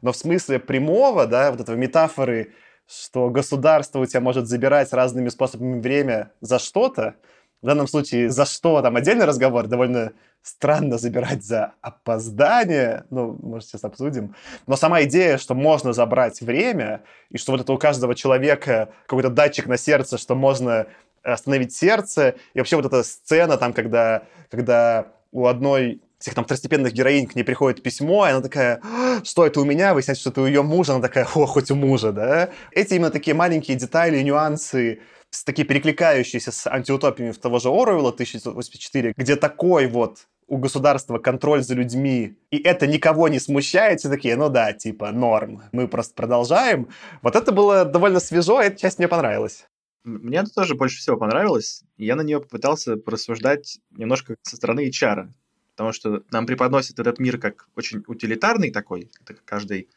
[0.00, 2.52] Но в смысле прямого, да, вот этого метафоры,
[2.88, 7.16] что государство у тебя может забирать разными способами время за что-то,
[7.62, 13.68] в данном случае за что там отдельный разговор, довольно странно забирать за опоздание, ну, может,
[13.68, 14.34] сейчас обсудим.
[14.66, 19.30] Но сама идея, что можно забрать время, и что вот это у каждого человека какой-то
[19.30, 20.86] датчик на сердце, что можно
[21.22, 26.92] остановить сердце, и вообще вот эта сцена там, когда, когда у одной всех там второстепенных
[26.92, 29.92] героинь к ней приходит письмо, и она такая, «А, что это у меня?
[29.92, 30.92] Выясняется, что это у ее мужа.
[30.92, 32.50] Она такая, о, хоть у мужа, да?
[32.70, 35.00] Эти именно такие маленькие детали нюансы,
[35.44, 41.62] такие перекликающиеся с антиутопиями в того же Оруэлла 1984, где такой вот у государства контроль
[41.62, 46.14] за людьми, и это никого не смущает, все такие, ну да, типа, норм, мы просто
[46.14, 46.88] продолжаем.
[47.22, 49.64] Вот это было довольно свежо, эта часть мне понравилась.
[50.04, 51.84] Мне это тоже больше всего понравилось.
[51.96, 55.28] Я на нее попытался порассуждать немножко со стороны HR,
[55.74, 59.88] потому что нам преподносит этот мир как очень утилитарный такой, это каждый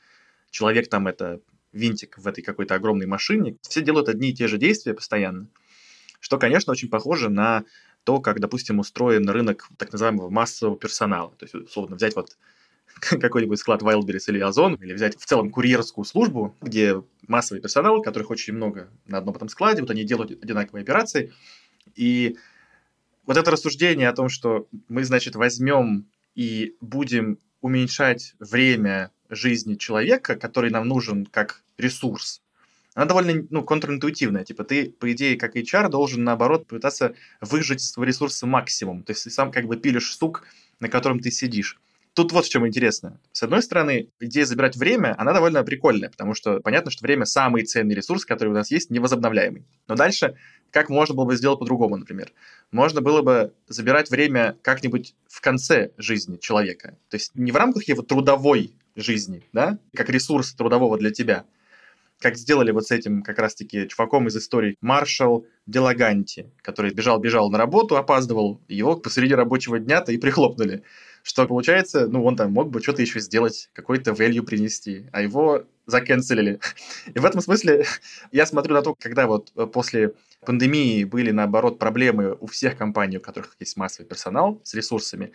[0.51, 1.41] человек там это
[1.75, 3.57] винтик в этой какой-то огромной машине.
[3.61, 5.47] Все делают одни и те же действия постоянно,
[6.19, 7.65] что, конечно, очень похоже на
[8.03, 11.33] то, как, допустим, устроен рынок так называемого массового персонала.
[11.37, 12.37] То есть, условно, взять вот
[12.99, 18.29] какой-нибудь склад Wildberries или Озон, или взять в целом курьерскую службу, где массовый персонал, которых
[18.29, 21.33] очень много на одном этом складе, вот они делают одинаковые операции,
[21.95, 22.37] и
[23.25, 30.35] вот это рассуждение о том, что мы, значит, возьмем и будем уменьшать время жизни человека,
[30.35, 32.41] который нам нужен как ресурс,
[32.95, 34.45] она довольно ну, контринтуитивная.
[34.45, 39.03] Типа ты, по идее, как HR, должен, наоборот, пытаться выжать из своего ресурса максимум.
[39.03, 40.43] То есть ты сам как бы пилишь стук,
[40.79, 41.77] на котором ты сидишь.
[42.13, 43.19] Тут вот в чем интересно.
[43.33, 47.65] С одной стороны, идея забирать время, она довольно прикольная, потому что понятно, что время самый
[47.65, 49.65] ценный ресурс, который у нас есть, невозобновляемый.
[49.89, 50.37] Но дальше,
[50.71, 52.31] как можно было бы сделать по-другому, например?
[52.71, 56.97] Можно было бы забирать время как-нибудь в конце жизни человека.
[57.09, 61.45] То есть не в рамках его трудовой жизни, да, как ресурс трудового для тебя
[62.19, 67.57] как сделали вот с этим как раз-таки чуваком из истории Маршал Делаганти, который бежал-бежал на
[67.57, 70.83] работу, опаздывал, его посреди рабочего дня-то и прихлопнули.
[71.23, 75.65] Что получается, ну, он там мог бы что-то еще сделать, какой-то value принести, а его
[75.87, 76.59] заканцелили.
[77.13, 77.85] И в этом смысле
[78.31, 80.13] я смотрю на то, когда вот после
[80.45, 85.31] пандемии были, наоборот, проблемы у всех компаний, у которых есть массовый персонал с ресурсами,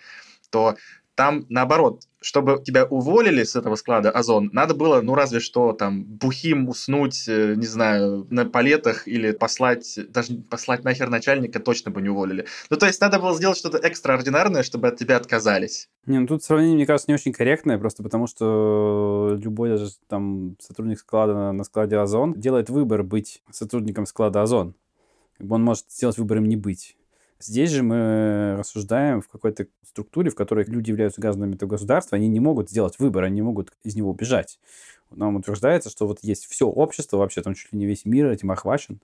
[0.50, 0.76] то
[1.20, 6.02] там, наоборот, чтобы тебя уволили с этого склада Озон, надо было, ну, разве что там
[6.02, 12.00] бухим уснуть, э, не знаю, на палетах или послать, даже послать нахер начальника точно бы
[12.00, 12.46] не уволили.
[12.70, 15.90] Ну, то есть надо было сделать что-то экстраординарное, чтобы от тебя отказались.
[16.06, 20.56] Не, ну тут сравнение, мне кажется, не очень корректное, просто потому что любой даже там
[20.58, 24.74] сотрудник склада на складе Озон делает выбор быть сотрудником склада Озон.
[25.38, 26.96] Он может сделать выбор им не быть.
[27.42, 32.28] Здесь же мы рассуждаем в какой-то структуре, в которой люди являются гражданами этого государства, они
[32.28, 34.58] не могут сделать выбор, они могут из него убежать.
[35.14, 38.50] Нам утверждается, что вот есть все общество, вообще там чуть ли не весь мир этим
[38.50, 39.00] охвачен,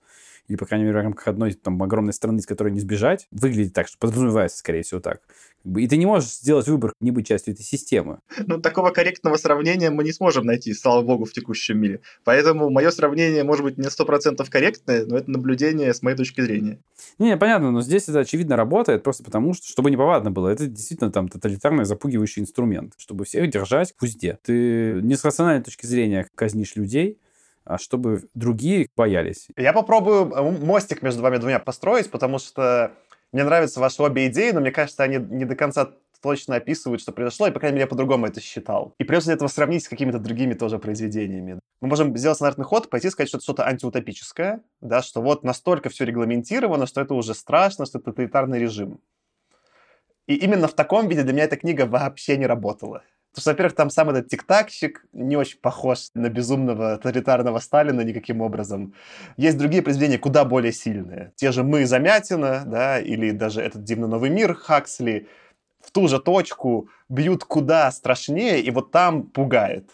[0.47, 3.73] или, по крайней мере, в рамках одной там огромной страны, из которой не сбежать, выглядит
[3.73, 5.21] так, что подразумевается, скорее всего, так.
[5.65, 8.19] И ты не можешь сделать выбор не быть частью этой системы.
[8.45, 11.99] Ну, такого корректного сравнения мы не сможем найти, слава богу, в текущем мире.
[12.23, 16.39] Поэтому мое сравнение может быть не сто процентов корректное, но это наблюдение с моей точки
[16.39, 16.79] зрения.
[17.19, 20.67] Не, понятно, но здесь это очевидно работает просто потому, что, чтобы не повадно было, это
[20.67, 24.39] действительно там тоталитарный запугивающий инструмент, чтобы всех держать в узде.
[24.43, 25.96] Ты не с рациональной точки зрения
[26.35, 27.19] казнишь людей,
[27.63, 29.47] а чтобы другие боялись.
[29.57, 32.93] Я попробую э, мостик между вами двумя построить, потому что
[33.33, 37.11] мне нравятся ваши обе идеи, но мне кажется, они не до конца точно описывают, что
[37.11, 38.95] произошло, и, по крайней мере, я по-другому это считал.
[38.97, 41.59] И придется этого сравнить с какими-то другими тоже произведениями.
[41.81, 45.89] Мы можем сделать стандартный ход, пойти сказать, что это что-то антиутопическое, да, что вот настолько
[45.89, 48.99] все регламентировано, что это уже страшно, что это тоталитарный режим.
[50.25, 53.03] И именно в таком виде для меня эта книга вообще не работала.
[53.37, 58.41] Потому что, во-первых, там сам этот тиктакщик не очень похож на безумного тоталитарного Сталина никаким
[58.41, 58.95] образом.
[59.37, 61.33] Есть другие произведения куда более сильные.
[61.35, 65.27] Те же «Мы» Замятина, да, или даже этот «Дивный новый мир» Хаксли
[65.81, 69.87] в ту же точку бьют куда страшнее, и вот там пугает.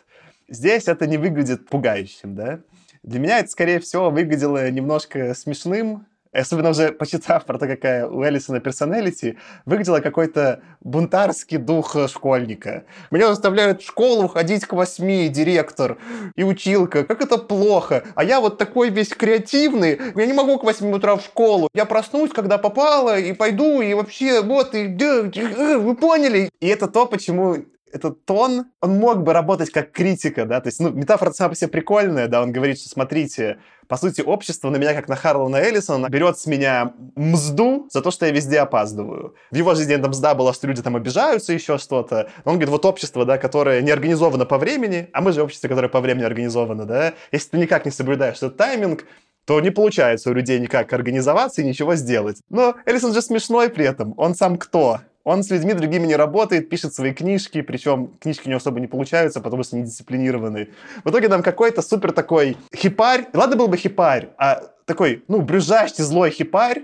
[0.47, 2.61] Здесь это не выглядит пугающим, да.
[3.03, 6.05] Для меня это, скорее всего, выглядело немножко смешным,
[6.39, 12.83] особенно уже почитав про то, какая у Элисона персоналити, выглядела какой-то бунтарский дух школьника.
[13.11, 15.97] Меня заставляют в школу ходить к восьми, директор
[16.35, 17.03] и училка.
[17.03, 18.03] Как это плохо.
[18.15, 21.69] А я вот такой весь креативный, я не могу к восьми утра в школу.
[21.73, 26.49] Я проснусь, когда попало, и пойду, и вообще, вот, и вы поняли.
[26.59, 27.57] И это то, почему
[27.93, 31.55] этот тон, он мог бы работать как критика, да, то есть, ну, метафора сама по
[31.55, 35.57] себе прикольная, да, он говорит, что, смотрите, по сути, общество на меня, как на Харлана
[35.57, 39.35] Эллисона, берет с меня мзду за то, что я везде опаздываю.
[39.51, 42.29] В его жизни эта мзда была, что люди там обижаются, еще что-то.
[42.45, 45.89] Он говорит, вот общество, да, которое не организовано по времени, а мы же общество, которое
[45.89, 49.05] по времени организовано, да, если ты никак не соблюдаешь этот тайминг,
[49.45, 52.41] то не получается у людей никак организоваться и ничего сделать.
[52.49, 54.13] Но Эллисон же смешной при этом.
[54.17, 55.01] Он сам кто?
[55.23, 58.87] Он с людьми другими не работает, пишет свои книжки, причем книжки у него особо не
[58.87, 60.69] получаются, потому что не дисциплинированные.
[61.05, 66.03] В итоге нам какой-то супер такой хипарь, ладно был бы хипарь, а такой, ну, брюзжащий
[66.03, 66.83] злой хипарь,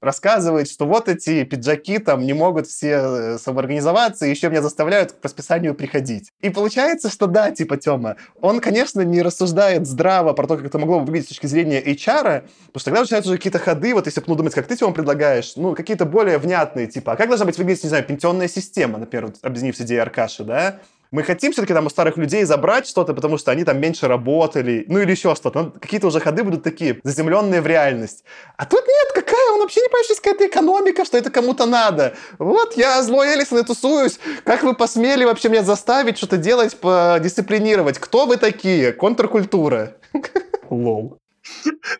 [0.00, 5.12] рассказывает, что вот эти пиджаки там не могут все э, самоорганизоваться, и еще меня заставляют
[5.12, 6.32] к расписанию приходить.
[6.40, 10.78] И получается, что да, типа Тёма, он, конечно, не рассуждает здраво про то, как это
[10.78, 14.06] могло бы выглядеть с точки зрения HR, потому что тогда начинаются уже какие-то ходы, вот
[14.06, 17.46] если ну, думать, как ты, Тёма, предлагаешь, ну, какие-то более внятные, типа, а как должна
[17.46, 20.78] быть выглядеть, не знаю, пенсионная система, например, объединив идеей Аркаши, да?
[21.10, 24.84] Мы хотим все-таки там у старых людей забрать что-то, потому что они там меньше работали,
[24.88, 25.62] ну или еще что-то.
[25.62, 28.24] Ну, какие-то уже ходы будут такие, заземленные в реальность.
[28.56, 31.66] А тут нет, какая, он вообще не понимает, что есть какая-то экономика, что это кому-то
[31.66, 32.14] надо.
[32.38, 34.20] Вот я злой Элисон и тусуюсь.
[34.44, 36.76] Как вы посмели вообще меня заставить что-то делать,
[37.22, 37.98] дисциплинировать?
[37.98, 38.92] Кто вы такие?
[38.92, 39.96] Контркультура.
[40.70, 41.18] Лол.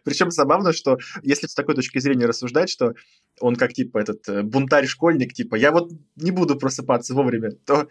[0.05, 2.95] Причем забавно, что если с такой точки зрения рассуждать, что
[3.41, 7.89] он как типа этот э, бунтарь-школьник, типа я вот не буду просыпаться вовремя, то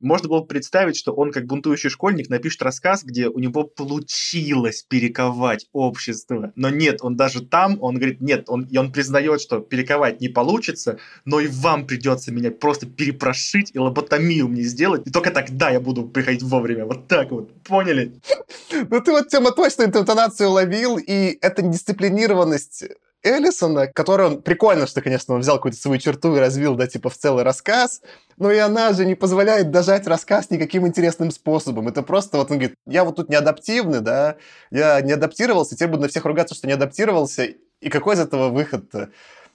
[0.00, 5.66] можно было представить, что он как бунтующий школьник напишет рассказ, где у него получилось перековать
[5.72, 6.52] общество.
[6.54, 10.28] Но нет, он даже там, он говорит, нет, он, и он признает, что перековать не
[10.28, 15.70] получится, но и вам придется меня просто перепрошить и лоботомию мне сделать, и только тогда
[15.70, 16.84] я буду приходить вовремя.
[16.84, 18.20] Вот так вот, поняли?
[18.90, 22.84] Ну ты вот, Тема, точно эту интонацию ловил, и эта дисциплинированность
[23.22, 24.42] Эллисона, который он...
[24.42, 28.00] Прикольно, что, конечно, он взял какую-то свою черту и развил, да, типа, в целый рассказ,
[28.36, 31.88] но и она же не позволяет дожать рассказ никаким интересным способом.
[31.88, 34.36] Это просто вот он говорит, я вот тут не адаптивный, да,
[34.70, 37.48] я не адаптировался, теперь буду на всех ругаться, что не адаптировался,
[37.80, 39.10] и какой из этого выход-то?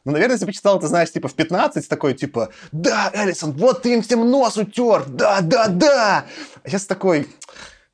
[0.06, 3.84] Ну, наверное, если бы читал, ты знаешь, типа в 15 такой, типа, да, Эллисон, вот
[3.84, 6.26] ты им всем нос утер, да, да, да.
[6.64, 7.28] А сейчас такой,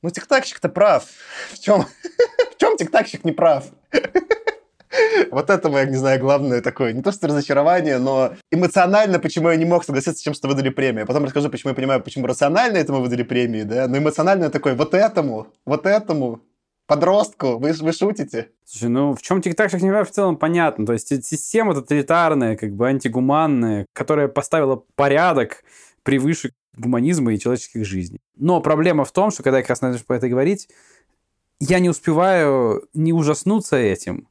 [0.02, 1.06] ну, тиктакщик-то прав.
[1.52, 1.86] В чем,
[2.52, 3.66] в чем тиктакщик не прав?
[5.32, 9.56] Вот это мое, не знаю, главное такое, не то что разочарование, но эмоционально, почему я
[9.56, 11.06] не мог согласиться с тем, что выдали премию.
[11.06, 14.76] Потом расскажу, почему я понимаю, почему рационально этому выдали премии, да, но эмоционально я такой,
[14.76, 16.42] вот этому, вот этому,
[16.90, 18.50] подростку, вы, вы шутите.
[18.66, 20.88] Слушай, ну в чем тик-так не в целом понятно.
[20.88, 25.64] То есть система тоталитарная, как бы антигуманная, которая поставила порядок
[26.02, 28.20] превыше гуманизма и человеческих жизней.
[28.36, 30.68] Но проблема в том, что когда я как раз начал про это говорить,
[31.60, 34.29] я не успеваю не ужаснуться этим,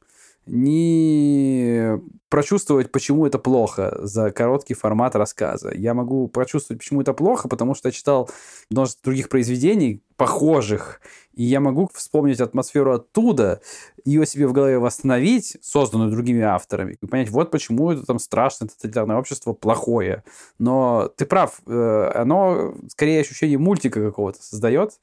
[0.49, 5.73] не прочувствовать, почему это плохо за короткий формат рассказа.
[5.75, 8.29] Я могу прочувствовать, почему это плохо, потому что я читал
[8.71, 11.01] множество других произведений, похожих,
[11.33, 13.61] и я могу вспомнить атмосферу оттуда,
[14.05, 18.69] ее себе в голове восстановить, созданную другими авторами, и понять, вот почему это там страшное
[18.69, 20.25] тоталитарное общество плохое.
[20.59, 24.99] Но ты прав, э, оно скорее ощущение мультика какого-то создает,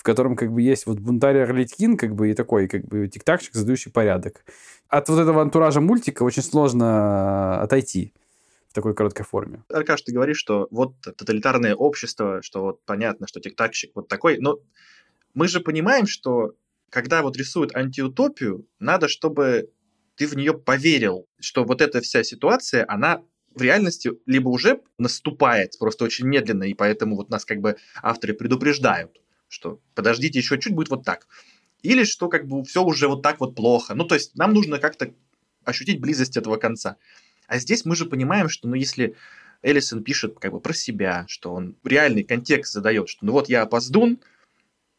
[0.00, 3.52] в котором как бы есть вот бунтарь Орлиткин, как бы и такой как бы тик-такчик,
[3.52, 4.46] задающий порядок.
[4.88, 8.14] От вот этого антуража мультика очень сложно отойти
[8.70, 9.62] в такой короткой форме.
[9.68, 14.60] Аркаш, ты говоришь, что вот тоталитарное общество, что вот понятно, что тик-такщик вот такой, но
[15.34, 16.54] мы же понимаем, что
[16.88, 19.70] когда вот рисуют антиутопию, надо, чтобы
[20.16, 23.20] ты в нее поверил, что вот эта вся ситуация, она
[23.54, 28.32] в реальности либо уже наступает просто очень медленно, и поэтому вот нас как бы авторы
[28.32, 31.26] предупреждают, что подождите, еще чуть будет вот так.
[31.82, 33.94] Или что как бы все уже вот так вот плохо.
[33.94, 35.12] Ну, то есть нам нужно как-то
[35.64, 36.96] ощутить близость этого конца.
[37.46, 39.16] А здесь мы же понимаем, что ну если
[39.62, 43.62] Эллисон пишет как бы про себя, что он реальный контекст задает, что ну вот я
[43.62, 44.20] опоздун,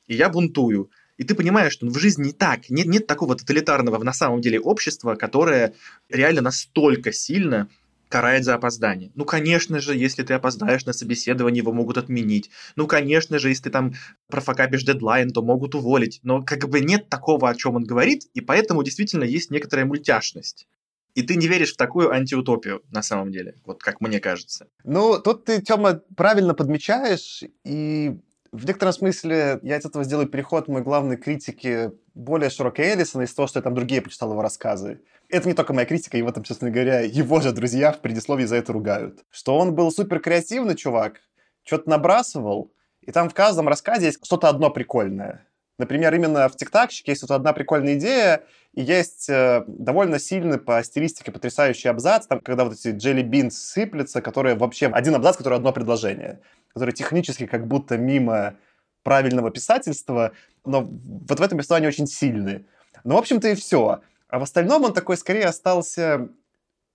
[0.08, 0.92] и я бунтую.
[1.18, 2.70] И ты понимаешь, что ну, в жизни не так.
[2.70, 5.76] Нет, нет такого тоталитарного на самом деле общества, которое
[6.10, 7.70] реально настолько сильно
[8.12, 9.12] карает за опоздание.
[9.16, 12.52] Ну, конечно же, если ты опоздаешь на собеседование, его могут отменить.
[12.76, 13.94] Ну, конечно же, если ты там
[14.28, 16.20] профокапишь дедлайн, то могут уволить.
[16.22, 20.68] Но как бы нет такого, о чем он говорит, и поэтому действительно есть некоторая мультяшность.
[21.14, 24.68] И ты не веришь в такую антиутопию, на самом деле, вот как мне кажется.
[24.84, 28.18] Ну, тут ты, Тёма, правильно подмечаешь, и
[28.52, 33.34] в некотором смысле я из этого сделаю переход моей главной критике более широкой Эллисона из
[33.34, 35.00] того, что я там другие почитал его рассказы
[35.32, 38.58] это не только моя критика, его там, честно говоря, его же друзья в предисловии за
[38.58, 39.24] это ругают.
[39.32, 41.22] Что он был супер креативный чувак,
[41.64, 45.48] что-то набрасывал, и там в каждом рассказе есть что-то одно прикольное.
[45.82, 48.44] Например, именно в «Тиктакщике» есть вот одна прикольная идея,
[48.76, 53.50] и есть э, довольно сильный по стилистике потрясающий абзац, там, когда вот эти jelly beans
[53.50, 56.40] сыплются, которые вообще один абзац, который одно предложение,
[56.72, 58.58] который технически как будто мимо
[59.02, 60.34] правильного писательства,
[60.66, 62.68] но вот в этом повествовании очень сильный.
[63.04, 64.02] Ну, в общем-то, и все.
[64.28, 66.30] А в остальном он такой скорее остался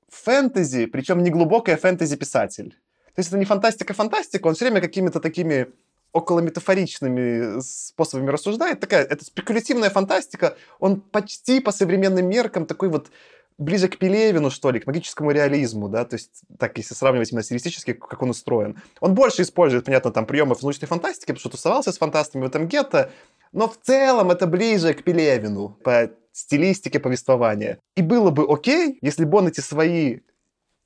[0.09, 2.71] фэнтези, причем не глубокая фэнтези-писатель.
[3.17, 5.67] То есть это не фантастика-фантастика, он все время какими-то такими
[6.17, 8.81] около метафоричными способами рассуждает.
[8.81, 13.09] Такая, это спекулятивная фантастика, он почти по современным меркам такой вот
[13.59, 17.43] ближе к Пелевину, что ли, к магическому реализму, да, то есть так, если сравнивать именно
[17.43, 18.81] стилистически, как он устроен.
[19.01, 22.67] Он больше использует, понятно, там, приемов научной фантастики, потому что тусовался с фантастами в этом
[22.67, 23.11] гетто,
[23.53, 27.79] но в целом это ближе к Пелевину по стилистике повествования.
[27.95, 30.21] И было бы окей, если бы он эти свои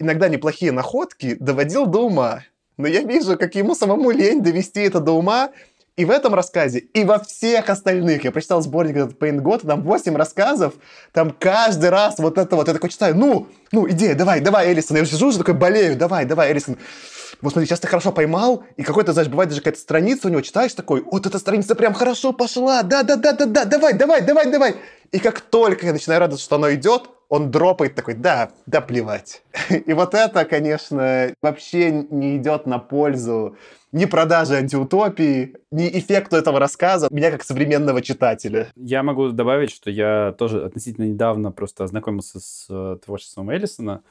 [0.01, 2.43] иногда неплохие находки доводил до ума.
[2.81, 5.51] Но я вижу, как ему самому лень довести это до ума,
[5.97, 8.25] и в этом рассказе, и во всех остальных.
[8.25, 10.75] Я прочитал сборник этот Pain God, там 8 рассказов,
[11.13, 14.97] там каждый раз вот это вот, я такой читаю, ну, ну, идея, давай, давай, Элисон.
[14.97, 16.79] Я сижу уже такой болею, давай, давай, Элисон
[17.43, 20.41] вот смотри, сейчас ты хорошо поймал, и какой-то, знаешь, бывает даже какая-то страница у него,
[20.41, 24.77] читаешь такой, вот эта страница прям хорошо пошла, да-да-да-да-да, давай, давай, давай, давай.
[25.13, 29.43] И как только я начинаю радоваться, что оно идет, он дропает такой, да, да плевать.
[29.71, 33.57] И вот это, конечно, вообще не идет на пользу
[33.93, 38.69] ни продажи антиутопии, ни эффекту этого рассказа меня как современного читателя.
[38.77, 44.03] Я могу добавить, что я тоже относительно недавно просто ознакомился с э, творчеством Эллисона.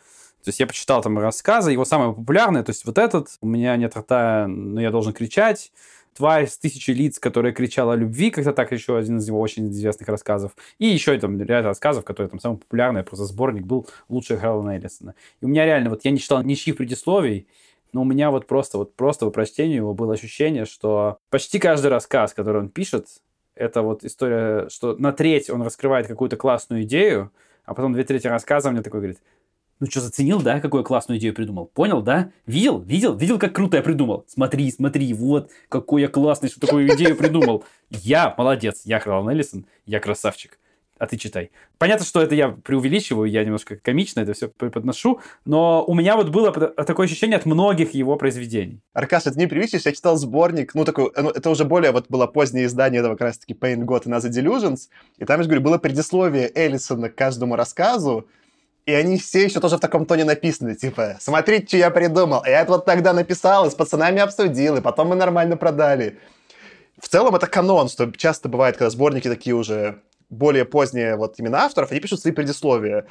[0.44, 3.76] То есть я почитал там рассказы, его самые популярные, то есть вот этот, у меня
[3.76, 5.72] нет рта, но я должен кричать,
[6.16, 9.70] тварь с тысячи лиц, которая кричала о любви, как-то так еще один из его очень
[9.70, 10.52] известных рассказов.
[10.78, 15.16] И еще там ряд рассказов, которые там самый популярный, просто сборник был «Лучшая Харлана Эллисона».
[15.42, 17.48] И у меня реально, вот я не читал ничьих предисловий,
[17.94, 21.88] но у меня вот просто, вот просто по прочтению его было ощущение, что почти каждый
[21.88, 23.08] рассказ, который он пишет,
[23.56, 27.32] это вот история, что на треть он раскрывает какую-то классную идею,
[27.66, 29.20] а потом две трети рассказа мне такой говорит,
[29.80, 31.68] ну что, заценил, да, какую классную идею придумал?
[31.68, 32.32] Понял, да?
[32.46, 32.80] Видел?
[32.80, 33.16] Видел?
[33.16, 34.26] Видел, как круто я придумал?
[34.28, 37.64] Смотри, смотри, вот, какой я классный, что такую идею придумал.
[37.90, 40.60] Я молодец, я Харлан Эллисон, я красавчик.
[40.98, 41.52] А ты читай.
[41.78, 46.28] Понятно, что это я преувеличиваю, я немножко комично это все преподношу, но у меня вот
[46.28, 48.82] было такое ощущение от многих его произведений.
[48.92, 52.28] Аркаш, это не привычишь, я читал сборник, ну, такой, ну, это уже более, вот было
[52.28, 55.64] позднее издание этого как раз-таки Pain God и Naza Delusions, и там, я же говорю,
[55.64, 58.28] было предисловие Эллисона к каждому рассказу,
[58.86, 62.44] и они все еще тоже в таком тоне написаны, типа, смотрите, что я придумал.
[62.46, 66.20] Я это вот тогда написал, и с пацанами обсудил, и потом мы нормально продали.
[67.00, 71.60] В целом это канон, что часто бывает, когда сборники такие уже более поздние вот именно
[71.60, 73.08] авторов, они пишут свои предисловия.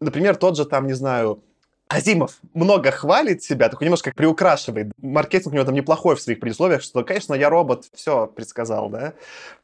[0.00, 1.42] Например, тот же там, не знаю,
[1.90, 4.92] Азимов много хвалит себя, такой немножко приукрашивает.
[4.98, 9.14] Маркетинг у него там неплохой в своих предисловиях, что, конечно, я робот, все предсказал, да,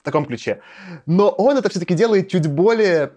[0.00, 0.60] в таком ключе.
[1.06, 3.12] Но он это все-таки делает чуть более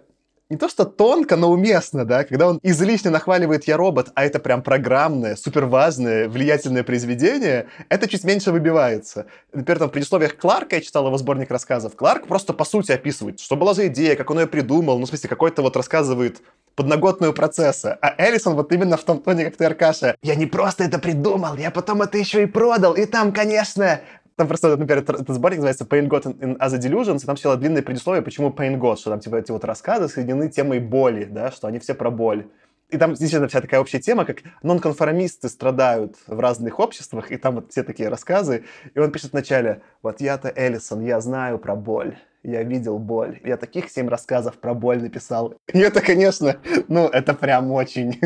[0.49, 4.39] не то что тонко, но уместно, да, когда он излишне нахваливает «Я робот», а это
[4.39, 9.27] прям программное, суперважное, влиятельное произведение, это чуть меньше выбивается.
[9.53, 13.39] Например, там в предисловиях Кларка, я читал его сборник рассказов, Кларк просто по сути описывает,
[13.39, 16.41] что была за идея, как он ее придумал, ну, в смысле, какой-то вот рассказывает
[16.79, 17.97] подноготную процесса.
[18.01, 20.15] А Эллисон вот именно в том тоне, как ты, Аркаша.
[20.21, 22.93] Я не просто это придумал, я потом это еще и продал.
[22.93, 23.99] И там, конечно,
[24.39, 27.81] там просто, например, этот сборник называется Pain God in Other Delusions, и там сначала длинное
[27.81, 31.67] предисловие, почему Pain God, что там типа эти вот рассказы соединены темой боли, да, что
[31.67, 32.47] они все про боль.
[32.89, 37.55] И там действительно вся такая общая тема, как нонконформисты страдают в разных обществах, и там
[37.55, 38.63] вот все такие рассказы.
[38.95, 43.39] И он пишет вначале, вот я-то Эллисон, я знаю про боль я видел боль.
[43.43, 45.55] Я таких семь рассказов про боль написал.
[45.73, 48.19] И это, конечно, ну, это прям очень,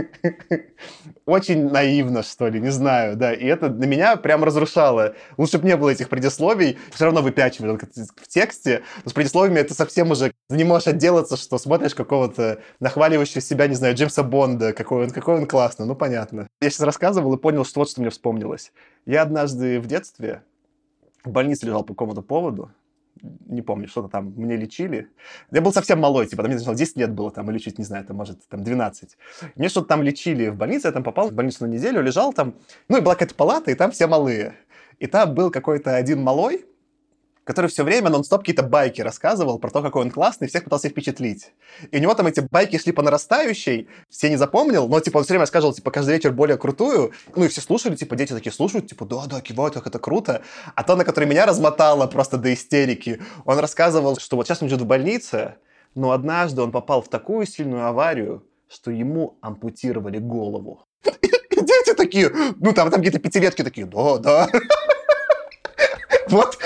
[1.25, 3.33] очень наивно, что ли, не знаю, да.
[3.33, 5.15] И это на меня прям разрушало.
[5.37, 8.83] Лучше бы не было этих предисловий, все равно выпячивали в тексте.
[9.03, 13.75] Но с предисловиями это совсем уже не можешь отделаться, что смотришь какого-то нахваливающего себя, не
[13.75, 16.47] знаю, Джеймса Бонда, какой он, какой он классный, ну, понятно.
[16.61, 18.71] Я сейчас рассказывал и понял, что вот что мне вспомнилось.
[19.05, 20.43] Я однажды в детстве
[21.23, 22.71] в больнице лежал по какому-то поводу,
[23.21, 25.09] не помню, что-то там мне лечили.
[25.51, 28.05] Я был совсем малой, типа, там, мне 10 лет было, там, или чуть, не знаю,
[28.05, 29.17] там, может, там, 12.
[29.55, 32.55] Мне что-то там лечили в больнице, я там попал в больницу на неделю, лежал там,
[32.89, 34.55] ну, и была какая-то палата, и там все малые.
[34.99, 36.65] И там был какой-то один малой,
[37.43, 41.53] который все время нон-стоп какие-то байки рассказывал про то, какой он классный, всех пытался впечатлить.
[41.91, 45.23] И у него там эти байки шли по нарастающей, все не запомнил, но, типа, он
[45.23, 48.53] все время рассказывал, типа, каждый вечер более крутую, ну, и все слушали, типа, дети такие
[48.53, 50.41] слушают, типа, да-да, кивают, как это круто.
[50.75, 54.69] А то, на который меня размотало просто до истерики, он рассказывал, что вот сейчас он
[54.69, 55.55] живет в больнице,
[55.95, 60.85] но однажды он попал в такую сильную аварию, что ему ампутировали голову.
[61.21, 64.47] И дети такие, ну, там, там какие-то пятилетки такие, да, да.
[66.29, 66.57] Вот,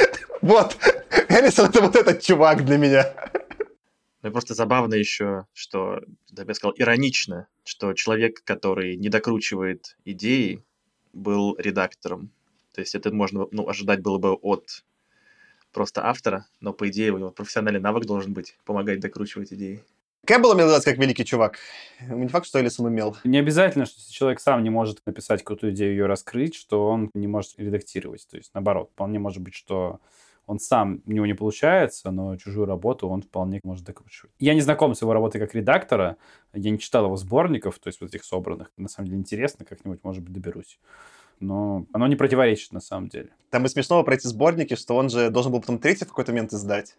[0.48, 0.78] вот,
[1.30, 3.14] Эллисон это вот этот чувак для меня.
[4.22, 6.00] Ну и просто забавно еще, что,
[6.32, 10.64] я бы сказал, иронично, что человек, который не докручивает идеи,
[11.12, 12.32] был редактором.
[12.74, 14.86] То есть это можно ну, ожидать было бы от
[15.74, 19.84] просто автора, но по идее у него профессиональный навык должен быть помогать докручивать идеи.
[20.26, 21.60] Кем было мне как великий чувак?
[22.00, 23.18] Не факт, что Элисон умел.
[23.26, 27.10] Не обязательно, что если человек сам не может написать крутую идею, ее раскрыть, что он
[27.14, 28.26] не может редактировать.
[28.30, 30.00] То есть, наоборот, вполне может быть, что
[30.48, 34.32] он сам, у него не получается, но чужую работу он вполне может докручивать.
[34.40, 36.16] Я не знаком с его работой как редактора,
[36.54, 38.72] я не читал его сборников, то есть вот этих собранных.
[38.78, 40.80] На самом деле интересно, как-нибудь, может быть, доберусь.
[41.42, 43.30] Но оно не противоречит на самом деле.
[43.50, 46.32] Там и смешного про эти сборники, что он же должен был потом третий в какой-то
[46.32, 46.98] момент издать.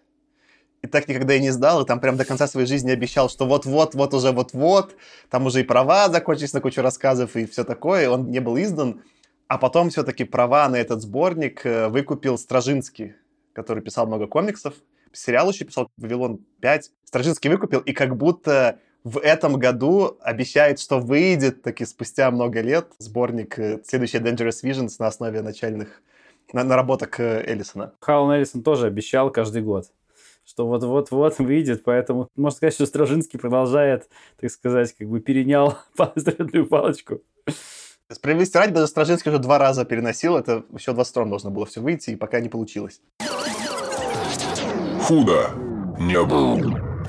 [0.82, 3.46] И так никогда и не сдал, и там прям до конца своей жизни обещал, что
[3.46, 4.94] вот-вот, вот уже вот-вот,
[5.30, 9.02] там уже и права закончились на кучу рассказов и все такое, он не был издан.
[9.48, 13.14] А потом все-таки права на этот сборник э, выкупил Стражинский,
[13.58, 14.74] который писал много комиксов,
[15.12, 16.82] сериал еще писал «Вавилон 5».
[17.04, 22.92] Стражинский выкупил, и как будто в этом году обещает, что выйдет таки спустя много лет
[22.98, 26.02] сборник э, следующий Dangerous Visions на основе начальных
[26.52, 27.94] на наработок Эллисона.
[28.00, 29.90] Халлан Эллисон тоже обещал каждый год
[30.44, 34.08] что вот-вот-вот выйдет, поэтому можно сказать, что Стражинский продолжает,
[34.40, 35.76] так сказать, как бы перенял
[36.16, 37.20] строительную палочку.
[38.10, 42.12] Справедливости ради, даже Стражинский уже два раза переносил, это еще 22 должно было все выйти,
[42.12, 43.02] и пока не получилось
[45.08, 45.52] худо
[45.98, 47.06] не было.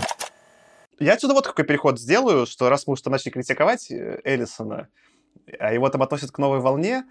[1.00, 4.88] Я отсюда вот какой переход сделаю, что раз мы уже начали критиковать Эллисона,
[5.60, 7.04] а его там относят к новой волне,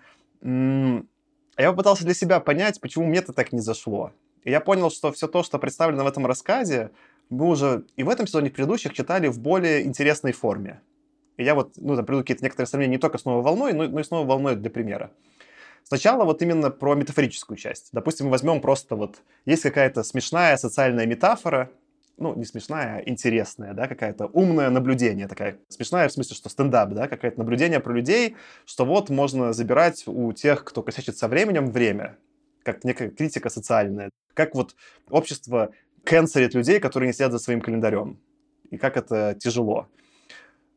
[0.43, 4.13] я попытался для себя понять, почему мне это так не зашло.
[4.45, 6.91] И я понял, что все то, что представлено в этом рассказе,
[7.29, 10.81] мы уже и в этом сезоне, и в предыдущих читали в более интересной форме.
[11.37, 13.87] И я вот, ну, там, приведу какие-то некоторые сравнения не только с новой волной, но,
[13.87, 15.11] но и с новой волной для примера.
[15.89, 17.89] Сначала вот именно про метафорическую часть.
[17.93, 21.71] Допустим, мы возьмем просто вот, есть какая-то смешная социальная метафора,
[22.19, 25.57] ну, не смешная, а интересная, да, какая-то умное наблюдение такая.
[25.69, 28.37] Смешная в смысле, что стендап, да, какое-то наблюдение про людей,
[28.67, 32.19] что вот можно забирать у тех, кто косячит со временем, время,
[32.65, 34.11] как некая критика социальная.
[34.35, 34.77] Как вот
[35.09, 35.71] общество
[36.05, 38.19] канцелит людей, которые не следят за своим календарем.
[38.69, 39.89] и как это тяжело.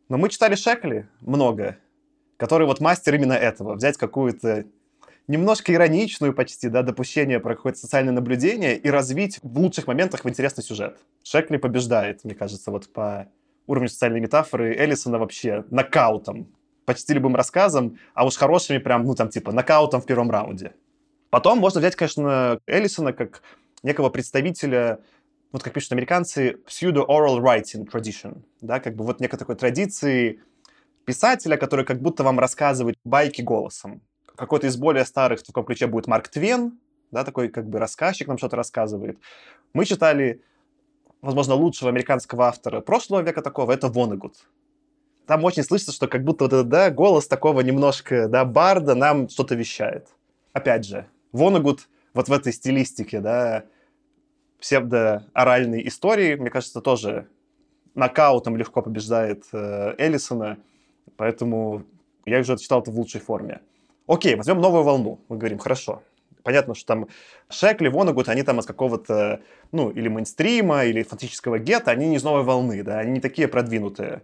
[0.07, 1.79] Но мы читали Шекли много,
[2.37, 3.75] который вот мастер именно этого.
[3.75, 4.67] Взять какую-то
[5.27, 10.29] немножко ироничную почти, да, допущение про какое-то социальное наблюдение и развить в лучших моментах в
[10.29, 10.97] интересный сюжет.
[11.23, 13.27] Шекли побеждает, мне кажется, вот по
[13.67, 16.47] уровню социальной метафоры Эллисона вообще нокаутом,
[16.85, 20.73] почти любым рассказом, а уж хорошими прям, ну там типа нокаутом в первом раунде.
[21.29, 23.41] Потом можно взять, конечно, Эллисона как
[23.83, 24.99] некого представителя
[25.51, 30.41] вот как пишут американцы, pseudo-oral writing tradition, да, как бы вот некой такой традиции
[31.05, 34.01] писателя, который как будто вам рассказывает байки голосом.
[34.41, 36.79] Какой-то из более старых в таком ключе будет Марк Твен,
[37.11, 39.19] да, такой как бы рассказчик нам что-то рассказывает.
[39.71, 40.41] Мы читали,
[41.21, 44.47] возможно, лучшего американского автора прошлого века такого, это Вонегут.
[45.27, 49.29] Там очень слышится, что как будто вот этот, да, голос такого немножко, да, барда нам
[49.29, 50.07] что-то вещает.
[50.53, 53.65] Опять же, Вонегут вот в этой стилистике, да,
[54.59, 57.27] псевдооральной истории, мне кажется, тоже
[57.93, 60.57] нокаутом легко побеждает э, Эллисона,
[61.15, 61.83] поэтому
[62.25, 63.61] я уже читал это в лучшей форме.
[64.11, 65.21] Окей, возьмем новую волну.
[65.29, 66.03] Мы говорим, хорошо.
[66.43, 67.07] Понятно, что там
[67.49, 69.39] Шекли, Вонагут, они там из какого-то,
[69.71, 73.47] ну, или мейнстрима, или фантастического гетто, они не из новой волны, да, они не такие
[73.47, 74.23] продвинутые.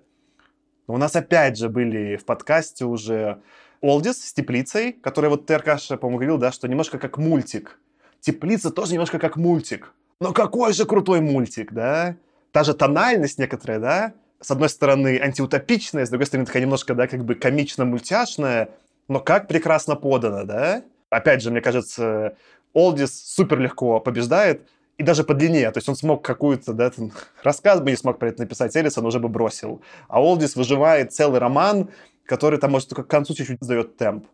[0.88, 3.41] Но у нас опять же были в подкасте уже
[3.79, 7.79] Олдис с теплицей, который вот ты, Аркаша, по-моему, говорил, да, что немножко как мультик.
[8.19, 9.93] Теплица тоже немножко как мультик.
[10.19, 12.17] Но какой же крутой мультик, да?
[12.51, 14.13] Та же тональность некоторая, да?
[14.41, 18.69] С одной стороны антиутопичная, с другой стороны такая немножко, да, как бы комично-мультяшная,
[19.08, 20.84] но как прекрасно подано, да?
[21.10, 22.36] Опять же, мне кажется,
[22.74, 25.70] Олдис супер легко побеждает, и даже по длине.
[25.72, 27.12] То есть он смог какую-то, да, там,
[27.43, 29.82] рассказ бы не смог про это написать, Эллисон уже бы бросил.
[30.08, 31.89] А Олдис выживает целый роман,
[32.26, 34.28] который там, может, только к концу чуть-чуть сдает темп.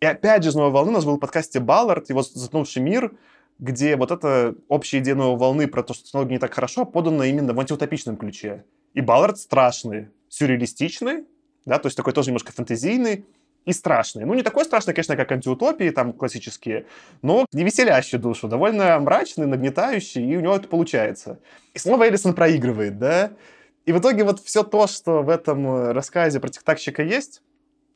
[0.00, 3.12] И опять же, из «Новой волны» у нас был в подкасте Баллард, его «Затнувший мир»,
[3.58, 7.24] где вот эта общая идея новой волны про то, что технологии не так хорошо, подана
[7.26, 8.64] именно в антиутопичном ключе.
[8.94, 11.24] И Баллард страшный, сюрреалистичный,
[11.64, 13.24] да, то есть такой тоже немножко фэнтезийный
[13.64, 14.24] и страшный.
[14.24, 16.86] Ну, не такой страшный, конечно, как антиутопии там классические,
[17.22, 21.38] но не веселящий душу, довольно мрачный, нагнетающий, и у него это получается.
[21.74, 23.32] И снова Эллисон проигрывает, да.
[23.84, 27.42] И в итоге вот все то, что в этом э, рассказе про тиктакщика есть,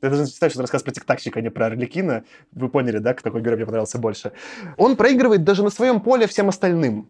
[0.01, 2.23] я даже считаю, что это рассказ про тиктакщика, а не про Орликина.
[2.51, 4.31] Вы поняли, да, какой герой мне понравился больше.
[4.77, 7.09] Он проигрывает даже на своем поле всем остальным.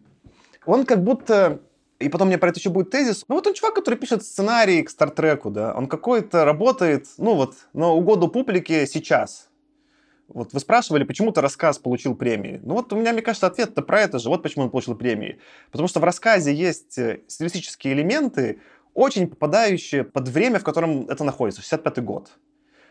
[0.64, 1.60] Он как будто...
[1.98, 3.24] И потом мне про это еще будет тезис.
[3.28, 7.56] Ну вот он чувак, который пишет сценарий к Стартреку, да, он какой-то работает, ну вот,
[7.72, 9.48] на угоду публике сейчас.
[10.28, 12.60] Вот вы спрашивали, почему-то рассказ получил премии.
[12.62, 14.28] Ну вот у меня, мне кажется, ответ-то про это же.
[14.28, 15.40] Вот почему он получил премии.
[15.70, 18.60] Потому что в рассказе есть э, стилистические элементы,
[18.92, 22.30] очень попадающие под время, в котором это находится, 65-й год.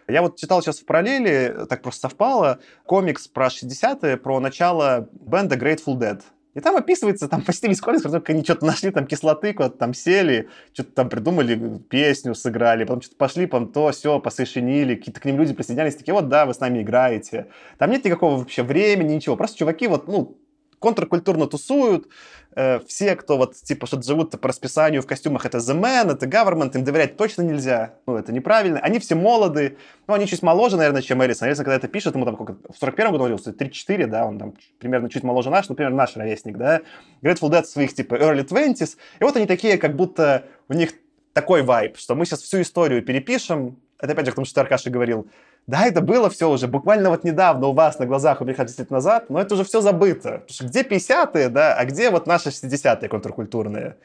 [0.08, 5.56] Я вот читал сейчас в параллели, так просто совпало, комикс про 60-е, про начало бенда
[5.58, 6.22] Grateful Dead.
[6.58, 9.94] И там описывается, там по стилю комикс, как они что-то нашли, там кислоты, куда-то там
[9.94, 15.26] сели, что-то там придумали, песню сыграли, потом что-то пошли, потом то, все, посоединили, какие-то к
[15.26, 17.46] ним люди присоединялись, такие, вот, да, вы с нами играете.
[17.78, 20.36] Там нет никакого вообще времени, ничего, просто чуваки вот, ну,
[20.80, 22.08] контркультурно тусуют,
[22.56, 26.26] э, все, кто вот типа что-то живут по расписанию в костюмах, это the man, это
[26.26, 28.80] government, им доверять точно нельзя, ну это неправильно.
[28.80, 31.48] Они все молоды, ну они чуть моложе, наверное, чем Эрисон.
[31.48, 35.10] Эрисон, когда это пишет, ему там в 41-м году родился, 3-4, да, он там примерно
[35.10, 36.82] чуть моложе наш, например, наш ровесник, да.
[37.22, 40.92] Grateful Dead своих типа early 20s, и вот они такие, как будто у них
[41.34, 44.90] такой вайб, что мы сейчас всю историю перепишем, это опять же к тому, что Аркаша
[44.90, 45.28] говорил,
[45.66, 48.80] да, это было все уже буквально вот недавно у вас на глазах, у меня 10
[48.80, 50.44] лет назад, но это уже все забыто.
[50.48, 53.98] Что где 50-е, да, а где вот наши 60-е контркультурные?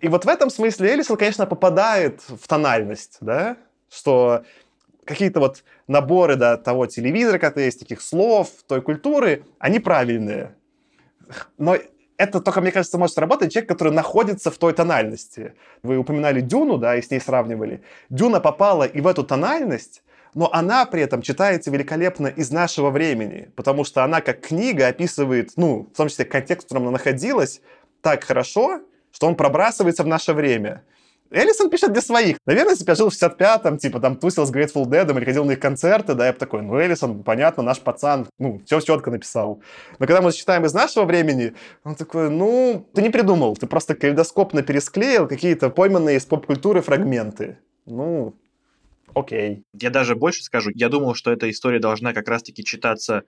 [0.00, 3.56] И вот в этом смысле Элисон, конечно, попадает в тональность, да,
[3.90, 4.44] что
[5.04, 10.54] какие-то вот наборы да, того телевизора, который есть, таких слов, той культуры, они правильные.
[11.58, 11.76] Но
[12.20, 15.54] это только, мне кажется, может работать человек, который находится в той тональности.
[15.82, 17.80] Вы упоминали Дюну, да, и с ней сравнивали.
[18.10, 20.02] Дюна попала и в эту тональность,
[20.34, 25.52] но она при этом читается великолепно из нашего времени, потому что она как книга описывает,
[25.56, 27.62] ну, в том числе контекст, в котором она находилась,
[28.02, 28.80] так хорошо,
[29.12, 30.82] что он пробрасывается в наше время.
[31.30, 32.38] Эллисон пишет для своих.
[32.44, 35.44] Наверное, если бы я жил в 65-м, типа, там, тусил с Grateful Dead или ходил
[35.44, 39.10] на их концерты, да, я бы такой, ну, Эллисон, понятно, наш пацан, ну, все четко
[39.10, 39.62] написал.
[39.98, 41.54] Но когда мы читаем из нашего времени,
[41.84, 47.58] он такой, ну, ты не придумал, ты просто калейдоскопно пересклеил какие-то пойманные из поп-культуры фрагменты.
[47.86, 48.34] Ну,
[49.14, 49.62] окей.
[49.72, 53.22] Я даже больше скажу, я думал, что эта история должна как раз-таки читаться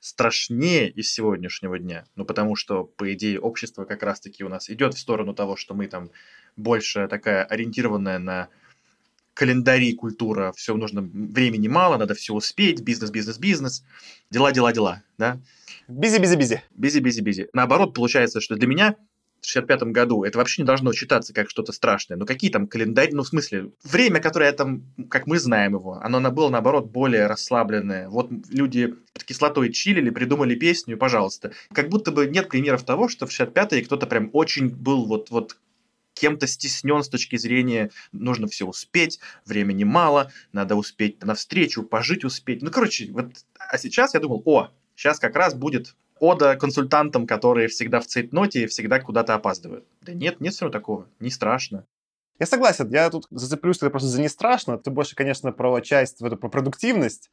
[0.00, 2.04] страшнее из сегодняшнего дня.
[2.14, 5.74] Ну, потому что, по идее, общество как раз-таки у нас идет в сторону того, что
[5.74, 6.10] мы там
[6.58, 8.48] больше такая ориентированная на
[9.34, 13.84] календари культура, все нужно, времени мало, надо все успеть, бизнес, бизнес, бизнес,
[14.30, 15.40] дела, дела, дела, да?
[15.86, 16.62] Busy-busy-busy.
[16.76, 17.48] Busy-busy-busy.
[17.52, 18.96] Наоборот, получается, что для меня
[19.40, 22.16] в 65 году, это вообще не должно считаться как что-то страшное.
[22.16, 26.20] Но какие там календарь, ну, в смысле, время, которое там, как мы знаем его, оно
[26.30, 28.08] было, наоборот, более расслабленное.
[28.08, 31.52] Вот люди под кислотой чилили, придумали песню, пожалуйста.
[31.72, 35.56] Как будто бы нет примеров того, что в 65-е кто-то прям очень был вот, вот
[36.18, 42.62] кем-то стеснен с точки зрения нужно все успеть, времени мало, надо успеть навстречу, пожить успеть.
[42.62, 47.68] Ну, короче, вот, а сейчас я думал, о, сейчас как раз будет ода консультантам, которые
[47.68, 49.86] всегда в цейтноте и всегда куда-то опаздывают.
[50.00, 51.86] Да нет, нет всего такого, не страшно.
[52.38, 54.78] Я согласен, я тут зацеплюсь это просто за не страшно.
[54.78, 57.30] Ты больше, конечно, про часть, про продуктивность.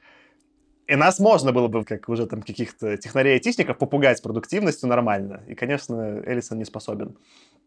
[0.88, 5.44] И нас можно было бы, как уже там каких-то технарей-айтишников, попугать продуктивностью нормально.
[5.48, 7.18] И, конечно, Элисон не способен.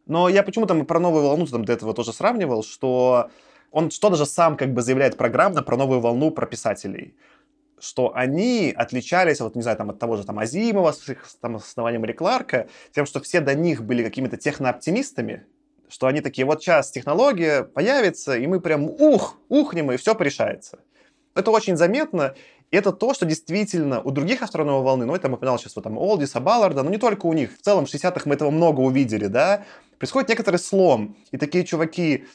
[0.09, 3.31] Но я почему-то про новую волну там до этого тоже сравнивал, что
[3.71, 7.15] он что даже сам как бы заявляет программно про новую волну про писателей
[7.81, 11.57] что они отличались, вот не знаю, там, от того же там Азимова с их там,
[11.57, 15.47] основанием или Кларка, тем, что все до них были какими-то технооптимистами,
[15.89, 20.81] что они такие, вот сейчас технология появится, и мы прям ух, ухнем, и все порешается.
[21.35, 22.35] Это очень заметно,
[22.71, 25.85] это то, что действительно у других авторов новой волны, ну, это мы упоминал сейчас вот
[25.85, 28.81] там Олдиса, Балларда, но не только у них, в целом в 60-х мы этого много
[28.81, 29.64] увидели, да,
[29.99, 32.27] происходит некоторый слом, и такие чуваки,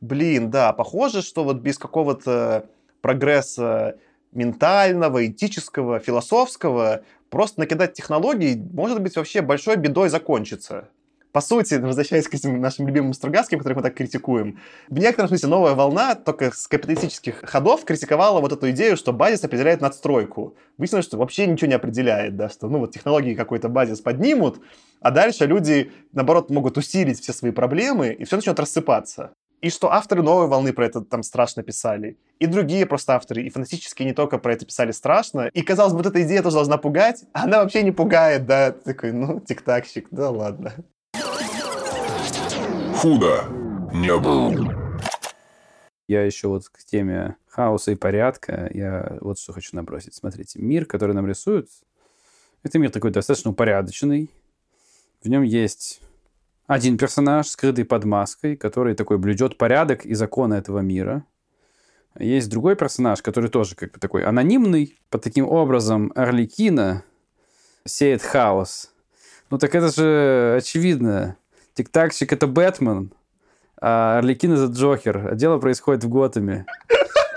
[0.00, 2.66] блин, да, похоже, что вот без какого-то
[3.00, 3.98] прогресса
[4.32, 10.88] ментального, этического, философского, просто накидать технологий может быть вообще большой бедой закончится.
[11.32, 14.58] По сути, возвращаясь к этим нашим любимым Стругацким, которых мы так критикуем,
[14.88, 19.42] в некотором смысле новая волна только с капиталистических ходов критиковала вот эту идею, что базис
[19.42, 20.56] определяет надстройку.
[20.76, 24.60] Выяснилось, что вообще ничего не определяет, да, что ну вот технологии какой-то базис поднимут,
[25.00, 29.32] а дальше люди, наоборот, могут усилить все свои проблемы, и все начнет рассыпаться.
[29.62, 32.18] И что авторы новой волны про это там страшно писали.
[32.40, 35.48] И другие просто авторы, и фантастические не только про это писали страшно.
[35.54, 38.72] И, казалось бы, вот эта идея тоже должна пугать, а она вообще не пугает, да.
[38.72, 40.74] Такой, ну, тик-такщик, да ладно.
[43.02, 43.48] Худо
[43.92, 44.72] не был.
[46.06, 50.14] Я еще вот к теме хаоса и порядка, я вот что хочу набросить.
[50.14, 51.68] Смотрите, мир, который нам рисуют,
[52.62, 54.30] это мир такой достаточно упорядоченный.
[55.20, 56.00] В нем есть
[56.68, 61.26] один персонаж, скрытый под маской, который такой блюдет порядок и законы этого мира.
[62.16, 64.96] Есть другой персонаж, который тоже как бы такой анонимный.
[65.10, 67.02] Под таким образом Орликина
[67.84, 68.94] сеет хаос.
[69.50, 71.36] Ну так это же очевидно.
[71.74, 73.12] Тиктакщик это Бэтмен,
[73.80, 75.34] а Орликин это Джокер.
[75.34, 76.66] Дело происходит в Готэме.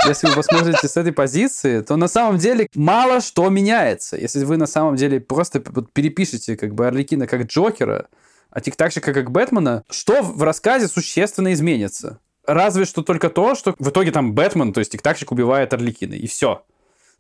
[0.08, 4.18] Если вы посмотрите с этой позиции, то на самом деле мало что меняется.
[4.18, 8.08] Если вы на самом деле просто перепишете как бы Орликина как Джокера,
[8.52, 12.20] а тик-такщика как Бэтмена, что в рассказе существенно изменится?
[12.46, 16.28] Разве что только то, что в итоге там Бэтмен, то есть тик-такщик убивает Орликина, и
[16.28, 16.64] все.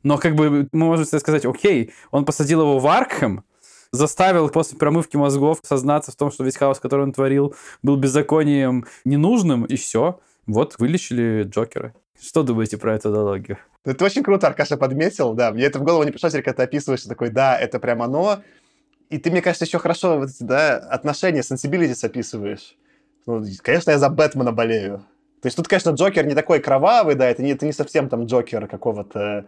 [0.03, 3.43] Но как бы мы можем сказать, окей, он посадил его в Аркхэм,
[3.95, 8.85] заставил после промывки мозгов сознаться в том, что весь хаос, который он творил, был беззаконием
[9.03, 10.19] ненужным, и все.
[10.45, 11.93] Вот, вылечили Джокера.
[12.21, 13.57] Что думаете про эту аналогию?
[13.83, 15.51] Это очень круто, Аркаша подметил, да.
[15.51, 18.41] Мне это в голову не пришло, когда ты описываешь, такой, да, это прям оно.
[19.09, 22.75] И ты, мне кажется, еще хорошо вот эти, да, отношения, sensibilities описываешь.
[23.25, 25.05] Ну, конечно, я за Бэтмена болею.
[25.41, 28.25] То есть тут, конечно, Джокер не такой кровавый, да, это не, это не совсем там
[28.25, 29.45] Джокер какого-то,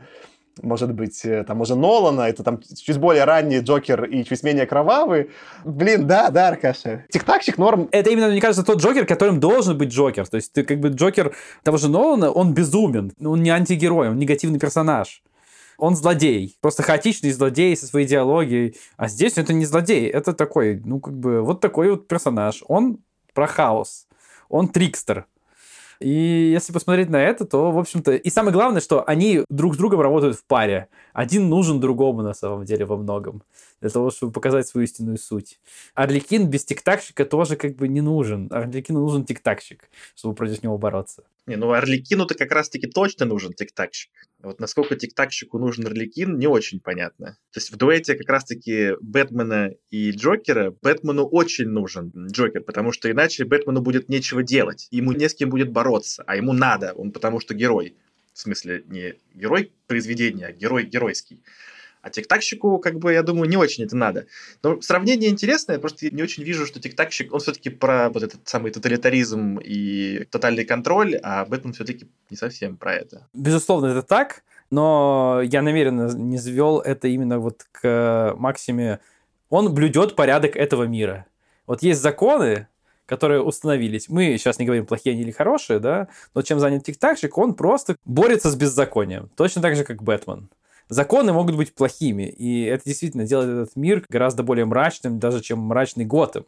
[0.61, 4.65] может быть, э, там уже Нолана, это там чуть более ранний Джокер и чуть менее
[4.65, 5.29] кровавый.
[5.63, 7.05] Блин, да, да, Аркаша.
[7.11, 7.89] Тик-такщик норм.
[7.91, 10.27] Это именно, мне кажется, тот Джокер, которым должен быть Джокер.
[10.27, 14.17] То есть ты как бы Джокер того же Нолана, он безумен, он не антигерой, он
[14.17, 15.21] негативный персонаж
[15.77, 16.57] он злодей.
[16.59, 18.75] Просто хаотичный злодей со своей идеологией.
[18.97, 22.63] А здесь это не злодей, это такой, ну, как бы, вот такой вот персонаж.
[22.67, 22.97] Он
[23.33, 24.07] про хаос.
[24.49, 25.27] Он трикстер.
[25.99, 28.13] И если посмотреть на это, то, в общем-то...
[28.13, 30.87] И самое главное, что они друг с другом работают в паре.
[31.13, 33.41] Один нужен другому, на самом деле, во многом
[33.81, 35.59] для того, чтобы показать свою истинную суть.
[35.93, 38.47] Орликин без тиктакщика тоже как бы не нужен.
[38.51, 41.23] Орликину нужен тиктакщик, чтобы против него бороться.
[41.45, 44.11] Не, ну Орликину-то как раз-таки точно нужен тиктакщик.
[44.39, 47.37] Вот насколько тиктакщику нужен Орликин, не очень понятно.
[47.51, 53.09] То есть в дуэте как раз-таки Бэтмена и Джокера Бэтмену очень нужен Джокер, потому что
[53.09, 54.87] иначе Бэтмену будет нечего делать.
[54.91, 57.95] Ему не с кем будет бороться, а ему надо, он потому что герой.
[58.33, 61.41] В смысле, не герой произведения, а герой геройский.
[62.01, 64.27] А тиктакщику, как бы, я думаю, не очень это надо.
[64.63, 68.47] Но сравнение интересное, просто я не очень вижу, что тиктакщик, он все-таки про вот этот
[68.47, 73.27] самый тоталитаризм и тотальный контроль, а Бэтмен все-таки не совсем про это.
[73.33, 78.99] Безусловно, это так, но я намеренно не завел это именно вот к Максиме.
[79.49, 81.25] Он блюдет порядок этого мира.
[81.65, 82.67] Вот есть законы,
[83.05, 84.09] которые установились.
[84.09, 87.95] Мы сейчас не говорим, плохие они или хорошие, да, но чем занят тиктакщик, он просто
[88.05, 89.29] борется с беззаконием.
[89.35, 90.49] Точно так же, как Бэтмен
[90.89, 95.59] законы могут быть плохими, и это действительно делает этот мир гораздо более мрачным, даже чем
[95.59, 96.45] мрачный Готэм.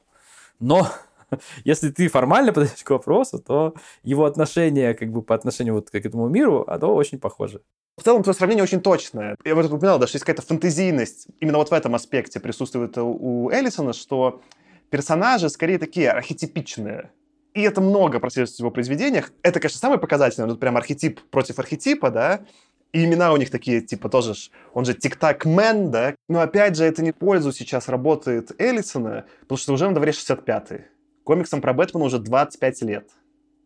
[0.59, 0.87] Но
[1.63, 3.73] если ты формально подойдешь к вопросу, то
[4.03, 7.61] его отношение как бы по отношению вот к этому миру, оно очень похоже.
[7.97, 9.35] В целом, твое сравнение очень точное.
[9.43, 11.27] Я вот упоминал, да, что есть какая-то фантазийность.
[11.41, 14.41] Именно вот в этом аспекте присутствует у Эллисона, что
[14.89, 17.11] персонажи скорее такие архетипичные.
[17.53, 19.31] И это много прослеживается в его произведениях.
[19.41, 22.45] Это, конечно, самый показательный, вот прям архетип против архетипа, да,
[22.91, 24.33] и имена у них такие, типа, тоже,
[24.73, 26.15] он же Тик-Так Мэн, да?
[26.27, 30.85] Но опять же, это не пользу сейчас работает Эллисона, потому что уже на дворе 65-й.
[31.23, 33.09] Комиксам про Бэтмена уже 25 лет.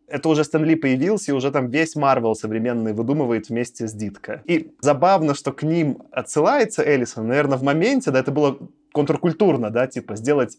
[0.06, 4.42] Это уже Стэн Ли появился, и уже там весь Марвел современный выдумывает вместе с Дитко.
[4.44, 8.58] И забавно, что к ним отсылается Эллисон, наверное, в моменте, да, это было
[8.92, 10.58] контркультурно, да, типа сделать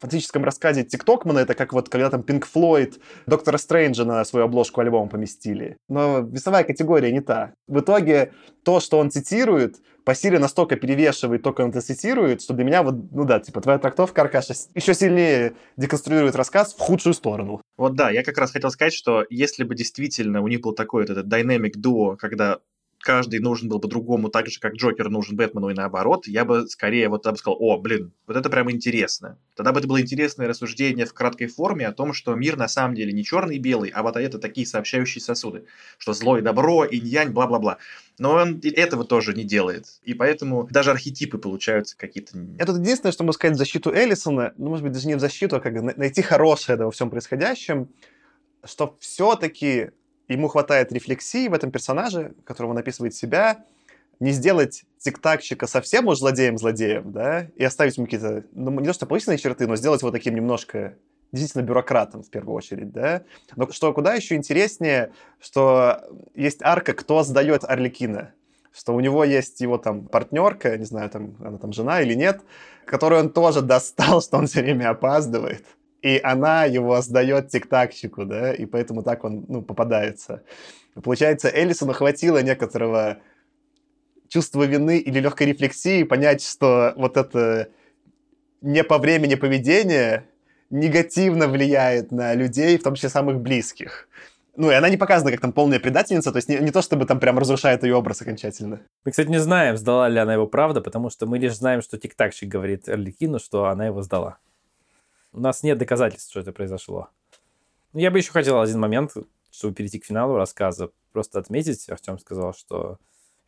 [0.00, 4.80] фантастическом рассказе Тиктокмана это как вот когда там Пинк Флойд Доктора Стрэнджа на свою обложку
[4.80, 5.76] альбома поместили.
[5.88, 7.52] Но весовая категория не та.
[7.66, 8.32] В итоге
[8.64, 12.64] то, что он цитирует, по силе настолько перевешивает то, как он это цитирует, что для
[12.64, 17.60] меня вот, ну да, типа твоя трактовка, Аркаша, еще сильнее деконструирует рассказ в худшую сторону.
[17.76, 21.02] Вот да, я как раз хотел сказать, что если бы действительно у них был такой
[21.02, 22.60] вот этот dynamic дуо, когда
[23.00, 27.08] каждый нужен был по-другому, так же, как Джокер нужен Бэтмену и наоборот, я бы скорее
[27.08, 29.38] вот бы сказал, о, блин, вот это прямо интересно.
[29.54, 32.94] Тогда бы это было интересное рассуждение в краткой форме о том, что мир на самом
[32.94, 35.66] деле не черный и белый, а вот это такие сообщающие сосуды,
[35.98, 37.78] что зло и добро, инь-янь, бла-бла-бла.
[38.18, 39.86] Но он этого тоже не делает.
[40.02, 42.38] И поэтому даже архетипы получаются какие-то...
[42.58, 45.56] Это единственное, что могу сказать в защиту Эллисона, ну, может быть, даже не в защиту,
[45.56, 47.88] а как найти хорошее во всем происходящем,
[48.64, 49.90] что все-таки
[50.28, 53.64] ему хватает рефлексии в этом персонаже, которого он описывает себя,
[54.20, 59.06] не сделать тиктакщика совсем уж злодеем-злодеем, да, и оставить ему какие-то, ну, не то что
[59.06, 60.94] положительные черты, но сделать его таким немножко
[61.32, 63.22] действительно бюрократом в первую очередь, да.
[63.56, 66.02] Но что куда еще интереснее, что
[66.34, 68.32] есть арка «Кто сдает Орликина»,
[68.72, 72.42] что у него есть его там партнерка, не знаю, там она там жена или нет,
[72.84, 75.64] которую он тоже достал, что он все время опаздывает
[76.06, 80.44] и она его сдает тиктакщику, да, и поэтому так он, ну, попадается.
[80.94, 83.18] Получается, Эллисону хватило некоторого
[84.28, 87.70] чувства вины или легкой рефлексии понять, что вот это
[88.60, 90.28] не по времени поведение
[90.70, 94.08] негативно влияет на людей, в том числе самых близких.
[94.54, 97.06] Ну, и она не показана как там полная предательница, то есть не, не то, чтобы
[97.06, 98.80] там прям разрушает ее образ окончательно.
[99.04, 101.98] Мы, кстати, не знаем, сдала ли она его правда, потому что мы лишь знаем, что
[101.98, 104.38] тиктакщик говорит Эрликину, что она его сдала.
[105.32, 107.08] У нас нет доказательств, что это произошло.
[107.92, 109.12] Ну, я бы еще хотел один момент,
[109.50, 111.88] чтобы перейти к финалу рассказа, просто отметить.
[111.88, 112.98] Артем сказал, что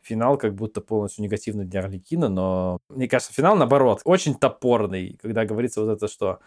[0.01, 5.45] финал как будто полностью негативный для Арлекина, но мне кажется, финал, наоборот, очень топорный, когда
[5.45, 6.39] говорится вот это, что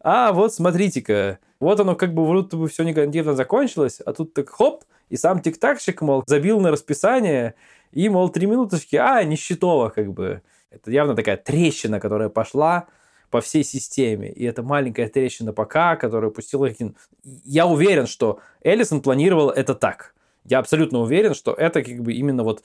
[0.00, 4.48] а, вот смотрите-ка, вот оно как бы вроде бы все негативно закончилось, а тут так
[4.48, 7.54] хоп, и сам тиктакщик, мол, забил на расписание,
[7.92, 10.42] и, мол, три минуточки, а, нищетово как бы.
[10.70, 12.86] Это явно такая трещина, которая пошла,
[13.32, 14.30] по всей системе.
[14.30, 16.94] И это маленькая трещина пока, которую пустил Ракин.
[17.24, 20.14] Я уверен, что Эллисон планировал это так.
[20.44, 22.62] Я абсолютно уверен, что это как бы именно вот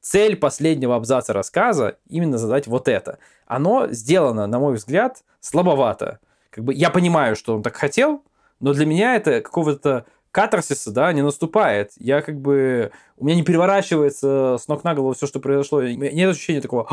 [0.00, 3.18] цель последнего абзаца рассказа именно задать вот это.
[3.46, 6.18] Оно сделано, на мой взгляд, слабовато.
[6.50, 8.24] Как бы я понимаю, что он так хотел,
[8.58, 11.92] но для меня это какого-то катарсиса, да, не наступает.
[11.96, 12.92] Я как бы...
[13.16, 15.82] У меня не переворачивается с ног на голову все, что произошло.
[15.82, 16.88] Нет ощущения такого,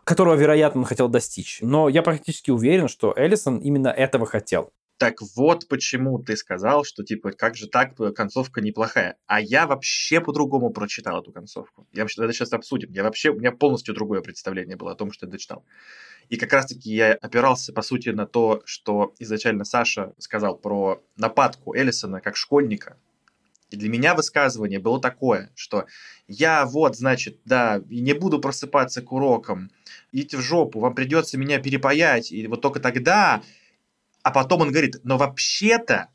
[0.04, 1.58] которого, вероятно, он хотел достичь.
[1.62, 4.72] Но я практически уверен, что Эллисон именно этого хотел.
[5.02, 9.16] Так вот почему ты сказал, что типа как же так, концовка неплохая.
[9.26, 11.88] А я вообще по-другому прочитал эту концовку.
[11.92, 12.92] Я вообще это сейчас обсудим.
[12.92, 15.64] Я вообще, у меня полностью другое представление было о том, что я дочитал.
[16.28, 21.74] И как раз-таки я опирался, по сути, на то, что изначально Саша сказал про нападку
[21.74, 22.96] Эллисона как школьника.
[23.70, 25.86] И для меня высказывание было такое, что
[26.28, 29.72] я вот, значит, да, не буду просыпаться к урокам,
[30.12, 33.42] идите в жопу, вам придется меня перепаять, и вот только тогда...
[34.22, 36.08] А потом он говорит, но вообще-то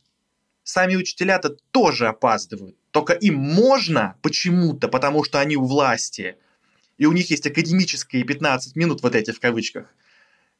[0.64, 6.38] сами учителя-то тоже опаздывают, только им можно почему-то, потому что они у власти–
[6.97, 9.93] и у них есть академические 15 минут вот эти в кавычках.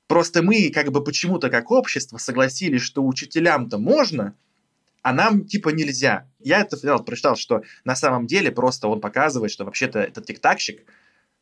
[0.08, 4.36] Просто мы как бы почему-то как общество согласились, что учителям-то можно,
[5.02, 6.30] а нам типа нельзя.
[6.39, 10.82] Я это финал прочитал, что на самом деле просто он показывает, что вообще-то этот тиктакщик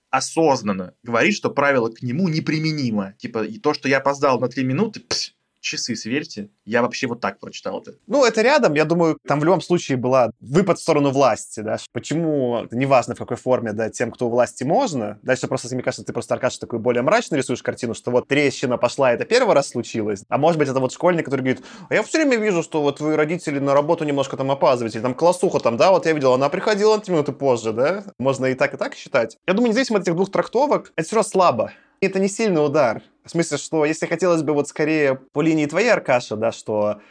[0.09, 3.13] осознанно говорит, что правило к нему неприменимо.
[3.17, 5.34] Типа, и то, что я опоздал на 3 минуты, пс,
[5.65, 6.49] часы сверьте.
[6.63, 7.95] Я вообще вот так прочитал это.
[8.07, 8.73] Ну, это рядом.
[8.75, 11.77] Я думаю, там в любом случае была выпад в сторону власти, да.
[11.91, 15.19] Почему, неважно в какой форме, да, тем, кто у власти можно.
[15.23, 18.77] Дальше просто, мне кажется, ты просто, Аркаша, такой более мрачно рисуешь картину, что вот трещина
[18.77, 20.23] пошла, это первый раз случилось.
[20.29, 22.97] А может быть, это вот школьник, который говорит, а я все время вижу, что вот
[22.97, 26.33] твои родители на работу немножко там опаздываете, или там классуха там, да, вот я видел,
[26.33, 28.03] она приходила на минуты позже, да.
[28.19, 29.37] Можно и так, и так считать.
[29.47, 33.01] Я думаю, независимо от этих двух трактовок, это все равно слабо Это не сильный удар.
[33.23, 37.01] В смысле, что если хотелось бы вот скорее по линии твоей, Аркаша, да, что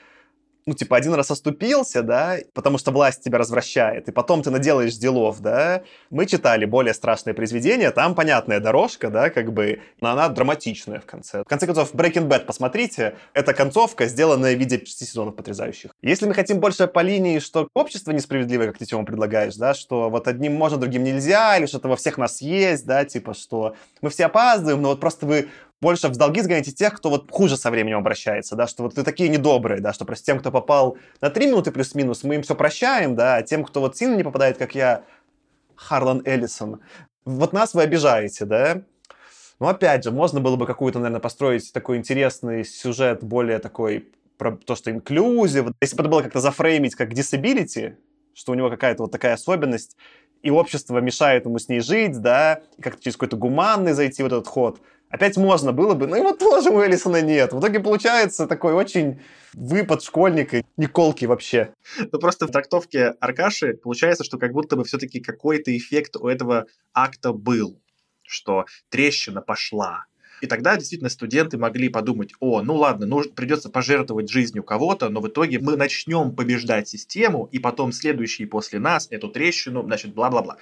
[0.67, 4.95] ну, типа, один раз оступился, да, потому что власть тебя развращает, и потом ты наделаешь
[4.97, 5.83] делов, да.
[6.11, 11.07] Мы читали более страшные произведения, там понятная дорожка, да, как бы, но она драматичная в
[11.07, 11.43] конце.
[11.43, 15.91] В конце концов, Breaking Bad, посмотрите, это концовка, сделанная в виде шести сезонов потрясающих.
[16.03, 20.09] Если мы хотим больше по линии, что общество несправедливое, как ты, Тёма, предлагаешь, да, что
[20.09, 24.11] вот одним можно, другим нельзя, или что-то во всех нас есть, да, типа, что мы
[24.11, 25.49] все опаздываем, но вот просто вы
[25.81, 29.03] больше в долги сгоняйте тех, кто вот хуже со временем обращается, да, что вот вы
[29.03, 32.55] такие недобрые, да, что просто тем, кто попал на 3 минуты плюс-минус, мы им все
[32.55, 35.05] прощаем, да, а тем, кто вот сильно не попадает, как я,
[35.77, 36.81] Харлан Эллисон,
[37.25, 38.83] вот нас вы обижаете, да.
[39.61, 44.57] Ну, опять же, можно было бы какую-то, наверное, построить такой интересный сюжет, более такой про
[44.57, 45.67] то, что инклюзив.
[45.81, 47.97] Если бы это было как-то зафреймить как disability,
[48.35, 49.97] что у него какая-то вот такая особенность,
[50.43, 54.33] и общество мешает ему с ней жить, да, и как-то через какой-то гуманный зайти вот
[54.33, 54.81] этот ход–
[55.15, 57.53] Опять можно было бы, но его тоже у Элисона нет.
[57.53, 59.21] В итоге получается такой очень
[59.53, 61.73] выпад школьника, Николки вообще.
[62.01, 66.67] Ну просто в трактовке Аркаши получается, что как будто бы все-таки какой-то эффект у этого
[66.93, 67.81] акта был,
[68.25, 70.07] что трещина пошла.
[70.41, 75.21] И тогда действительно студенты могли подумать, о, ну ладно, нужно, придется пожертвовать жизнью кого-то, но
[75.21, 80.57] в итоге мы начнем побеждать систему, и потом следующие после нас эту трещину, значит, бла-бла-бла.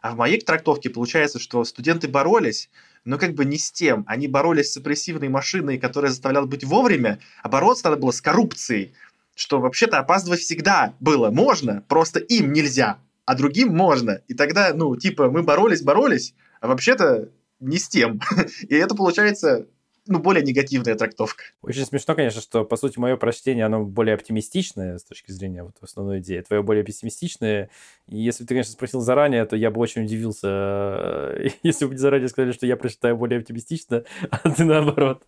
[0.00, 2.70] А в моей трактовке получается, что студенты боролись,
[3.04, 4.04] но как бы не с тем.
[4.06, 8.94] Они боролись с опрессивной машиной, которая заставляла быть вовремя, а бороться надо было с коррупцией,
[9.34, 14.22] что вообще-то опаздывать всегда было можно, просто им нельзя, а другим можно.
[14.28, 17.30] И тогда, ну, типа, мы боролись, боролись, а вообще-то
[17.60, 18.20] не с тем.
[18.68, 19.66] И это получается
[20.08, 21.44] ну, более негативная трактовка.
[21.62, 25.76] Очень смешно, конечно, что, по сути, мое прочтение, оно более оптимистичное с точки зрения вот
[25.82, 26.40] основной идеи.
[26.40, 27.68] Твое более пессимистичное.
[28.08, 32.28] И если бы ты, конечно, спросил заранее, то я бы очень удивился, если бы заранее
[32.28, 35.22] сказали, что я прочитаю более оптимистично, а ты наоборот.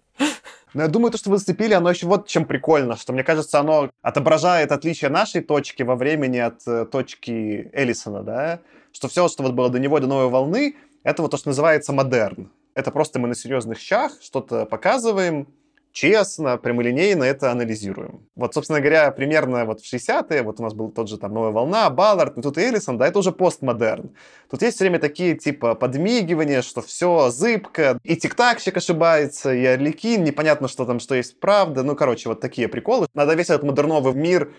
[0.72, 3.60] Но я думаю, то, что вы зацепили, оно еще вот чем прикольно, что, мне кажется,
[3.60, 8.60] оно отображает отличие нашей точки во времени от э, точки Эллисона, да?
[8.92, 11.92] Что все, что вот было до него, до новой волны, это вот то, что называется
[11.92, 12.50] модерн.
[12.74, 15.48] Это просто мы на серьезных щах что-то показываем,
[15.92, 18.28] честно, прямолинейно это анализируем.
[18.36, 21.50] Вот, собственно говоря, примерно вот в 60-е, вот у нас был тот же там «Новая
[21.50, 24.14] волна», Баллард, и тут Эллисон, да, это уже постмодерн.
[24.48, 30.22] Тут есть все время такие, типа, подмигивания, что все зыбко, и тиктакщик ошибается, и Орликин,
[30.22, 33.06] непонятно, что там, что есть правда, ну, короче, вот такие приколы.
[33.14, 34.52] Надо весь этот модерновый мир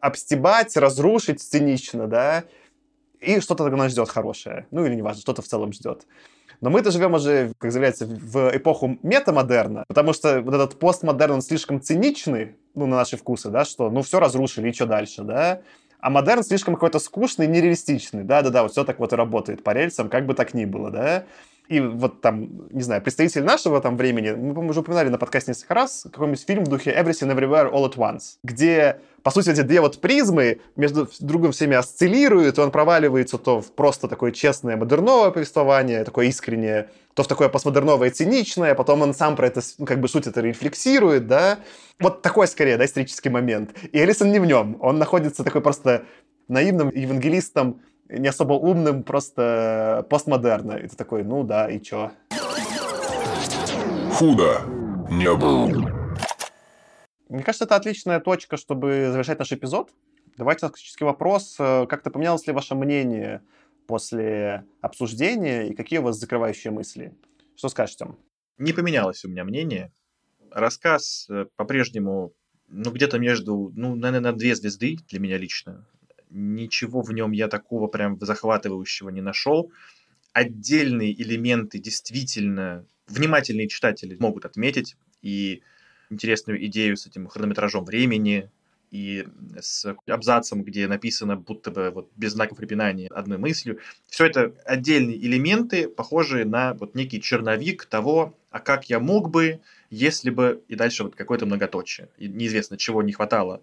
[0.00, 2.44] обстебать, разрушить цинично, да,
[3.20, 4.66] и что-то тогда нас ждет хорошее.
[4.70, 6.06] Ну, или неважно, что-то в целом ждет.
[6.60, 11.42] Но мы-то живем уже, как заявляется, в эпоху метамодерна, потому что вот этот постмодерн, он
[11.42, 15.60] слишком циничный, ну, на наши вкусы, да, что, ну, все разрушили, и что дальше, да?
[16.00, 18.24] А модерн слишком какой-то скучный, нереалистичный.
[18.24, 21.24] Да-да-да, вот все так вот и работает по рельсам, как бы так ни было, да?
[21.68, 25.52] И вот там, не знаю, представитель нашего там времени, мы, по-моему, уже упоминали на подкасте
[25.52, 29.62] несколько раз, какой-нибудь фильм в духе Everything Everywhere All at Once, где, по сути, эти
[29.62, 34.76] две вот призмы между другом всеми осциллируют, и он проваливается то в просто такое честное
[34.76, 39.62] модерновое повествование, такое искреннее, то в такое постмодерновое циничное, а потом он сам про это,
[39.78, 41.60] ну, как бы суть это рефлексирует, да.
[41.98, 43.70] Вот такой, скорее, да, исторический момент.
[43.90, 44.76] И Элисон не в нем.
[44.80, 46.04] Он находится такой просто
[46.48, 50.72] наивным евангелистом не особо умным, просто постмодерна.
[50.72, 52.12] И ты такой, ну да, и чё?
[54.12, 54.60] Худо
[55.10, 55.68] не был.
[57.28, 59.90] Мне кажется, это отличная точка, чтобы завершать наш эпизод.
[60.36, 61.54] Давайте классический вопрос.
[61.56, 63.42] Как-то поменялось ли ваше мнение
[63.86, 67.14] после обсуждения и какие у вас закрывающие мысли?
[67.56, 68.18] Что скажешь, Тём?
[68.58, 69.92] Не поменялось у меня мнение.
[70.50, 72.32] Рассказ э, по-прежнему
[72.68, 75.86] ну, где-то между, ну, наверное, на две звезды для меня лично
[76.34, 79.72] ничего в нем я такого прям захватывающего не нашел.
[80.32, 84.96] Отдельные элементы действительно внимательные читатели могут отметить.
[85.22, 85.62] И
[86.10, 88.50] интересную идею с этим хронометражом времени,
[88.90, 89.26] и
[89.60, 93.80] с абзацем, где написано будто бы вот без знаков препинания одной мыслью.
[94.06, 99.60] Все это отдельные элементы, похожие на вот некий черновик того, а как я мог бы,
[99.90, 102.08] если бы, и дальше вот какое-то многоточие.
[102.18, 103.62] И неизвестно, чего не хватало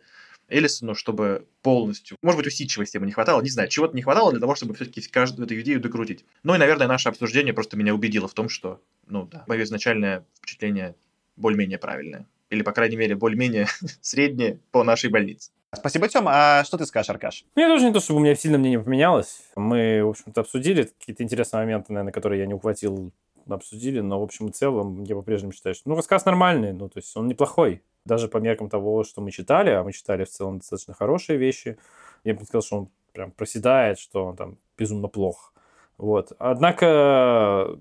[0.52, 4.42] Эллисону, чтобы полностью, может быть, усидчивости ему не хватало, не знаю, чего-то не хватало для
[4.42, 6.26] того, чтобы все-таки каждую эту идею докрутить.
[6.44, 10.26] Ну и, наверное, наше обсуждение просто меня убедило в том, что, ну да, мое изначальное
[10.38, 10.96] впечатление
[11.38, 12.28] более-менее правильное.
[12.50, 13.68] Или, по крайней мере, более-менее
[14.02, 15.52] среднее по нашей больнице.
[15.74, 16.26] Спасибо, Тём.
[16.28, 17.46] А что ты скажешь, Аркаш?
[17.56, 19.40] Ну, я тоже не то, чтобы у меня сильно мнение поменялось.
[19.56, 23.14] Мы, в общем-то, обсудили какие-то интересные моменты, наверное, которые я не ухватил,
[23.48, 27.00] обсудили, но, в общем и целом, я по-прежнему считаю, что, ну, рассказ нормальный, ну, то
[27.00, 30.60] есть он неплохой даже по меркам того, что мы читали, а мы читали в целом
[30.60, 31.78] достаточно хорошие вещи,
[32.24, 35.54] я бы не сказал, что он прям проседает, что он там безумно плох.
[35.98, 36.34] Вот.
[36.40, 37.78] Однако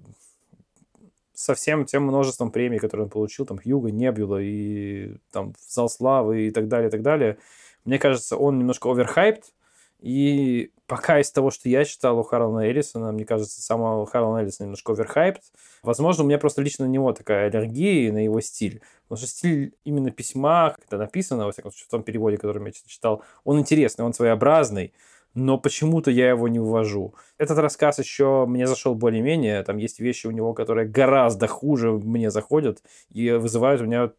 [1.33, 6.49] со всем тем множеством премий, которые он получил, там, Хьюга, Небюла и там Зал Славы
[6.49, 7.39] и так далее, и так далее,
[7.85, 9.55] мне кажется, он немножко оверхайпт,
[10.01, 14.67] и пока из того, что я читал у Харлана Эллисона, мне кажется, самого Харлана Эллисона
[14.67, 15.43] немножко оверхайпт.
[15.83, 18.83] Возможно, у меня просто лично на него такая аллергия, на его стиль.
[19.09, 22.65] Потому что стиль именно письма, как это написано, во всяком случае, в том переводе, который
[22.65, 24.93] я читал, он интересный, он своеобразный,
[25.35, 27.15] но почему-то я его не увожу.
[27.39, 29.63] Этот рассказ еще мне зашел более-менее.
[29.63, 34.11] Там есть вещи у него, которые гораздо хуже мне заходят и вызывают у меня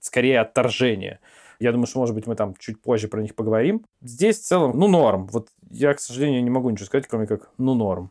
[0.00, 1.20] скорее отторжение.
[1.62, 3.84] Я думаю, что, может быть, мы там чуть позже про них поговорим.
[4.00, 5.28] Здесь в целом, ну, норм.
[5.28, 8.10] Вот я, к сожалению, не могу ничего сказать, кроме как, ну, норм.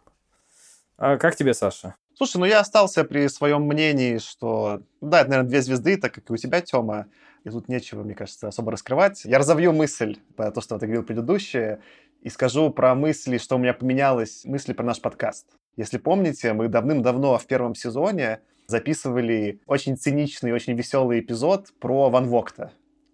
[0.97, 1.95] А как тебе, Саша?
[2.15, 6.29] Слушай, ну я остался при своем мнении, что, да, это, наверное, две звезды, так как
[6.29, 7.07] и у тебя, Тёма.
[7.43, 9.25] И тут нечего, мне кажется, особо раскрывать.
[9.25, 11.81] Я разовью мысль про то, что ты говорил предыдущее,
[12.21, 15.47] и скажу про мысли, что у меня поменялось, мысли про наш подкаст.
[15.75, 22.27] Если помните, мы давным-давно в первом сезоне записывали очень циничный, очень веселый эпизод про Ван
[22.27, 22.71] Вокта.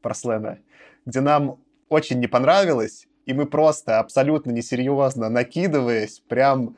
[0.08, 0.60] Парслена,
[1.06, 6.78] где нам очень не понравилось, и мы просто абсолютно несерьезно, накидываясь, прям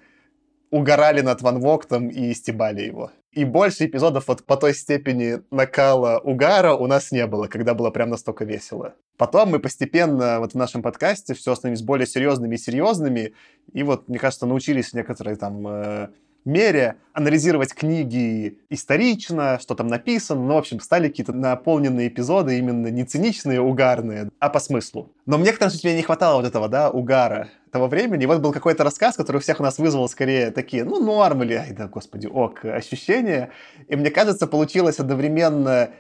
[0.72, 3.12] угорали над Ван Воктом и стебали его.
[3.32, 7.92] И больше эпизодов вот по той степени накала угара у нас не было, когда было
[7.92, 8.96] прям настолько весело.
[9.18, 13.34] Потом мы постепенно вот в нашем подкасте все становились более серьезными и серьезными,
[13.72, 16.10] и вот, мне кажется, научились некоторые там э,
[16.50, 20.42] мере анализировать книги исторично, что там написано.
[20.42, 25.12] Ну, в общем, стали какие-то наполненные эпизоды именно не циничные, угарные, а по смыслу.
[25.26, 28.24] Но мне, к случае, не хватало вот этого, да, угара того времени.
[28.24, 31.44] И вот был какой-то рассказ, который у всех у нас вызвал скорее такие, ну, норм
[31.44, 33.52] или, ай да, господи, ок, ощущения.
[33.88, 35.92] И мне кажется, получилось одновременно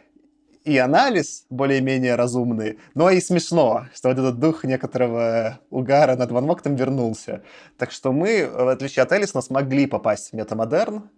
[0.63, 6.45] и анализ более-менее разумный, но и смешно, что вот этот дух некоторого угара над Ван
[6.45, 7.43] Моктом вернулся.
[7.77, 11.09] Так что мы, в отличие от Элисона, смогли попасть в метамодерн,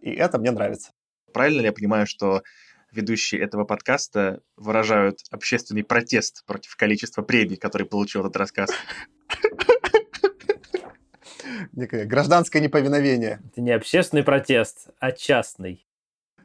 [0.00, 0.92] и это мне нравится.
[1.32, 2.42] Правильно ли я понимаю, что
[2.92, 8.70] ведущие этого подкаста выражают общественный протест против количества премий, которые получил этот рассказ?
[11.72, 13.40] Некое гражданское неповиновение.
[13.52, 15.86] Это не общественный протест, а частный.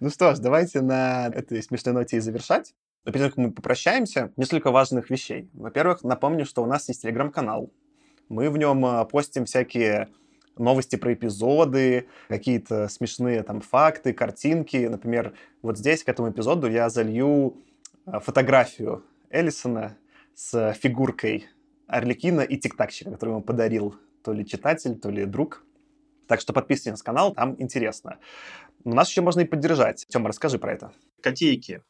[0.01, 2.73] Ну что ж, давайте на этой смешной ноте и завершать.
[3.05, 5.47] Но перед тем, как мы попрощаемся, несколько важных вещей.
[5.53, 7.71] Во-первых, напомню, что у нас есть телеграм-канал.
[8.27, 10.09] Мы в нем а, постим всякие
[10.57, 14.87] новости про эпизоды, какие-то смешные там факты, картинки.
[14.87, 17.57] Например, вот здесь к этому эпизоду я залью
[18.07, 19.97] а, фотографию Эллисона
[20.33, 21.45] с фигуркой
[21.85, 25.63] Арлекина и Тиктакщика, который ему подарил то ли читатель, то ли друг.
[26.27, 28.19] Так что подписывайтесь на канал, там интересно.
[28.83, 30.05] Но нас еще можно и поддержать.
[30.07, 30.93] Тёма, расскажи про это.
[31.21, 31.83] Котейки,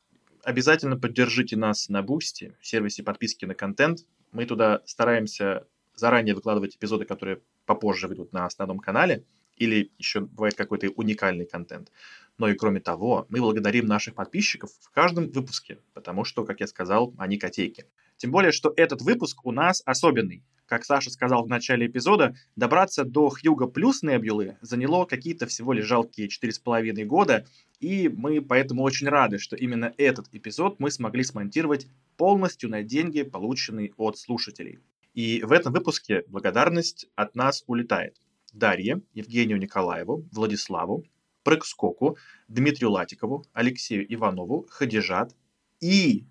[0.44, 4.06] обязательно поддержите нас на Boosty, сервисе подписки на контент.
[4.32, 9.26] Мы туда стараемся заранее выкладывать эпизоды, которые попозже выйдут на основном канале,
[9.58, 11.92] или еще бывает какой-то уникальный контент.
[12.38, 16.68] Но и кроме того, мы благодарим наших подписчиков в каждом выпуске, потому что, как я
[16.68, 17.86] сказал, они котейки.
[18.18, 23.04] Тем более, что этот выпуск у нас особенный как Саша сказал в начале эпизода, добраться
[23.04, 27.46] до Хьюга плюс Небулы заняло какие-то всего лишь жалкие 4,5 года,
[27.82, 33.24] и мы поэтому очень рады, что именно этот эпизод мы смогли смонтировать полностью на деньги,
[33.24, 34.80] полученные от слушателей.
[35.14, 38.16] И в этом выпуске благодарность от нас улетает
[38.54, 41.04] Дарье, Евгению Николаеву, Владиславу,
[41.44, 42.16] Прыг-скоку,
[42.48, 45.36] Дмитрию Латикову, Алексею Иванову, Хадижат
[45.82, 46.24] и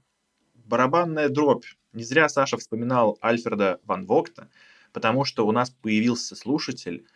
[0.54, 4.48] барабанная дробь не зря Саша вспоминал Альфреда Ван Вогта,
[4.92, 7.06] потому что у нас появился слушатель,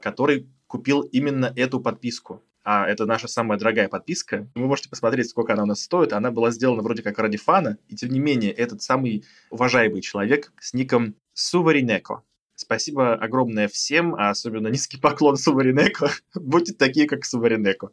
[0.00, 2.42] который купил именно эту подписку.
[2.64, 4.48] А это наша самая дорогая подписка.
[4.56, 6.12] Вы можете посмотреть, сколько она у нас стоит.
[6.12, 10.52] Она была сделана вроде как ради фана, и тем не менее этот самый уважаемый человек
[10.60, 12.22] с ником Суваринеко.
[12.56, 16.10] Спасибо огромное всем, а особенно низкий поклон Суваринеко.
[16.34, 17.90] Будьте такие, как Суваринеко.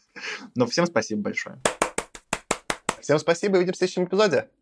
[0.54, 1.60] Но всем спасибо большое.
[3.00, 4.48] Всем спасибо, увидимся в следующем эпизоде.